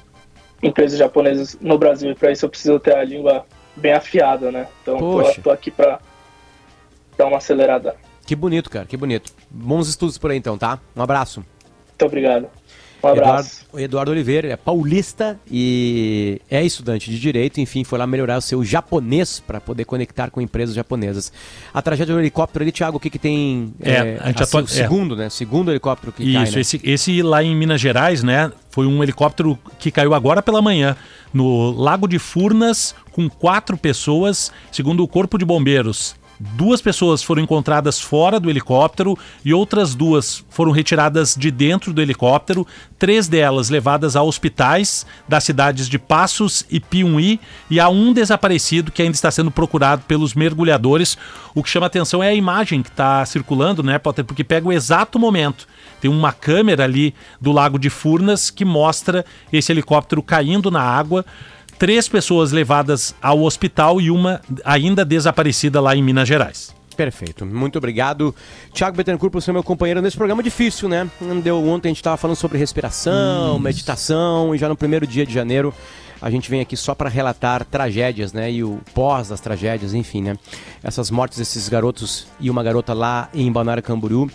[0.63, 2.11] empresas japonesas no Brasil.
[2.11, 3.45] E para isso eu preciso ter a língua
[3.77, 4.69] bem afiada, né?
[4.83, 4.99] Então
[5.43, 5.99] tô aqui para
[7.19, 7.97] dar uma acelerada.
[8.31, 9.33] Que bonito, cara, que bonito.
[9.51, 10.79] Bons estudos por aí então, tá?
[10.95, 11.41] Um abraço.
[11.89, 12.45] Muito obrigado.
[13.03, 13.67] Um Eduardo, abraço.
[13.73, 18.41] o Eduardo Oliveira é paulista e é estudante de direito, enfim, foi lá melhorar o
[18.41, 21.33] seu japonês para poder conectar com empresas japonesas.
[21.75, 23.75] A tragédia do helicóptero ali, Thiago, o que que tem?
[23.81, 25.29] É, a gente assim, atua- o segundo, né?
[25.29, 26.61] Segundo helicóptero que Isso, cai, né?
[26.61, 28.53] esse, esse lá em Minas Gerais, né?
[28.71, 30.97] Foi um helicóptero que caiu agora pela manhã
[31.35, 36.15] no Lago de Furnas com quatro pessoas, segundo o Corpo de Bombeiros.
[36.43, 39.15] Duas pessoas foram encontradas fora do helicóptero
[39.45, 42.67] e outras duas foram retiradas de dentro do helicóptero.
[42.99, 47.39] Três delas levadas a hospitais das cidades de Passos e Piumhi
[47.69, 51.19] e há um desaparecido que ainda está sendo procurado pelos mergulhadores.
[51.55, 54.25] O que chama atenção é a imagem que está circulando, né, Potter?
[54.25, 55.69] Porque pega o exato momento.
[56.01, 61.23] Tem uma câmera ali do Lago de Furnas que mostra esse helicóptero caindo na água.
[61.81, 66.75] Três pessoas levadas ao hospital e uma ainda desaparecida lá em Minas Gerais.
[66.95, 68.35] Perfeito, muito obrigado.
[68.75, 71.09] Thiago Bettencourt por ser meu companheiro nesse programa difícil, né?
[71.43, 75.33] Deu ontem, a gente estava falando sobre respiração, meditação, e já no primeiro dia de
[75.33, 75.73] janeiro
[76.21, 78.53] a gente vem aqui só para relatar tragédias, né?
[78.53, 80.37] E o pós das tragédias, enfim, né?
[80.85, 84.31] Essas mortes desses garotos e uma garota lá em Balneário Camboriú.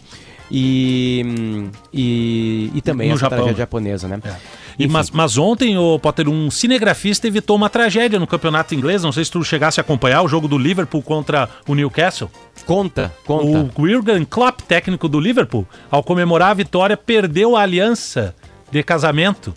[0.49, 3.59] E, hum, e, e também No essa Japão, tragédia né?
[3.59, 4.19] japonesa, né?
[4.77, 9.03] E, mas, mas ontem, o Potter, um cinegrafista evitou uma tragédia no campeonato inglês.
[9.03, 12.29] Não sei se tu chegasse a acompanhar o jogo do Liverpool contra o Newcastle.
[12.65, 13.71] Conta, conta.
[13.79, 18.35] O Jurgen Klopp, técnico do Liverpool, ao comemorar a vitória, perdeu a aliança
[18.71, 19.53] de casamento.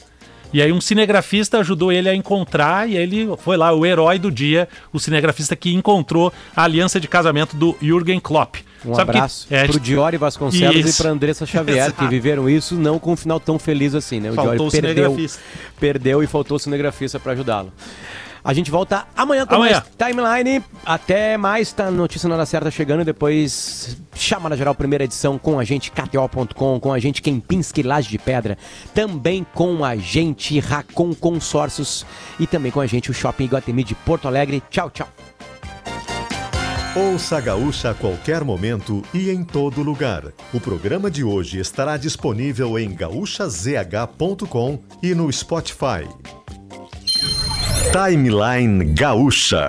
[0.52, 4.30] E aí um cinegrafista ajudou ele a encontrar e ele foi lá o herói do
[4.30, 8.56] dia, o cinegrafista que encontrou a aliança de casamento do Jurgen Klopp.
[8.84, 11.00] Um Sabe que- abraço é, pro Diori Vasconcelos Isso.
[11.00, 12.08] e pra Andressa Xavier, que Exato.
[12.08, 14.30] viveram isso não com um final tão feliz assim, né?
[14.30, 15.42] O Faltou Diori o perdeu, cinegrafista.
[15.80, 17.72] perdeu e faltou o cinegrafista pra ajudá-lo.
[18.42, 19.82] A gente volta amanhã com Amanhã.
[19.98, 20.64] mais Timeline.
[20.84, 23.04] Até mais, tá notícia na hora certa chegando.
[23.04, 28.08] Depois, chama na geral, primeira edição com a gente, KTO.com, com a gente, Kempinski Laje
[28.08, 28.56] de Pedra.
[28.94, 32.06] Também com a gente, Racon Consórcios.
[32.38, 34.62] E também com a gente, o Shopping Iguatemi de Porto Alegre.
[34.70, 35.08] Tchau, tchau.
[36.96, 40.24] Ouça a Gaúcha a qualquer momento e em todo lugar.
[40.52, 46.08] O programa de hoje estará disponível em gaúchazh.com e no Spotify.
[47.92, 49.68] Timeline Gaúcha.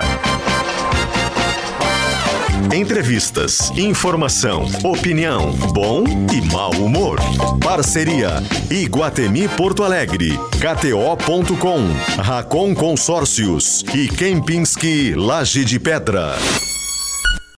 [2.74, 7.18] Entrevistas, informação, opinião, bom e mau humor.
[7.64, 16.36] Parceria Iguatemi Porto Alegre, KTO.com, Racon Consórcios e Kempinski Laje de Pedra.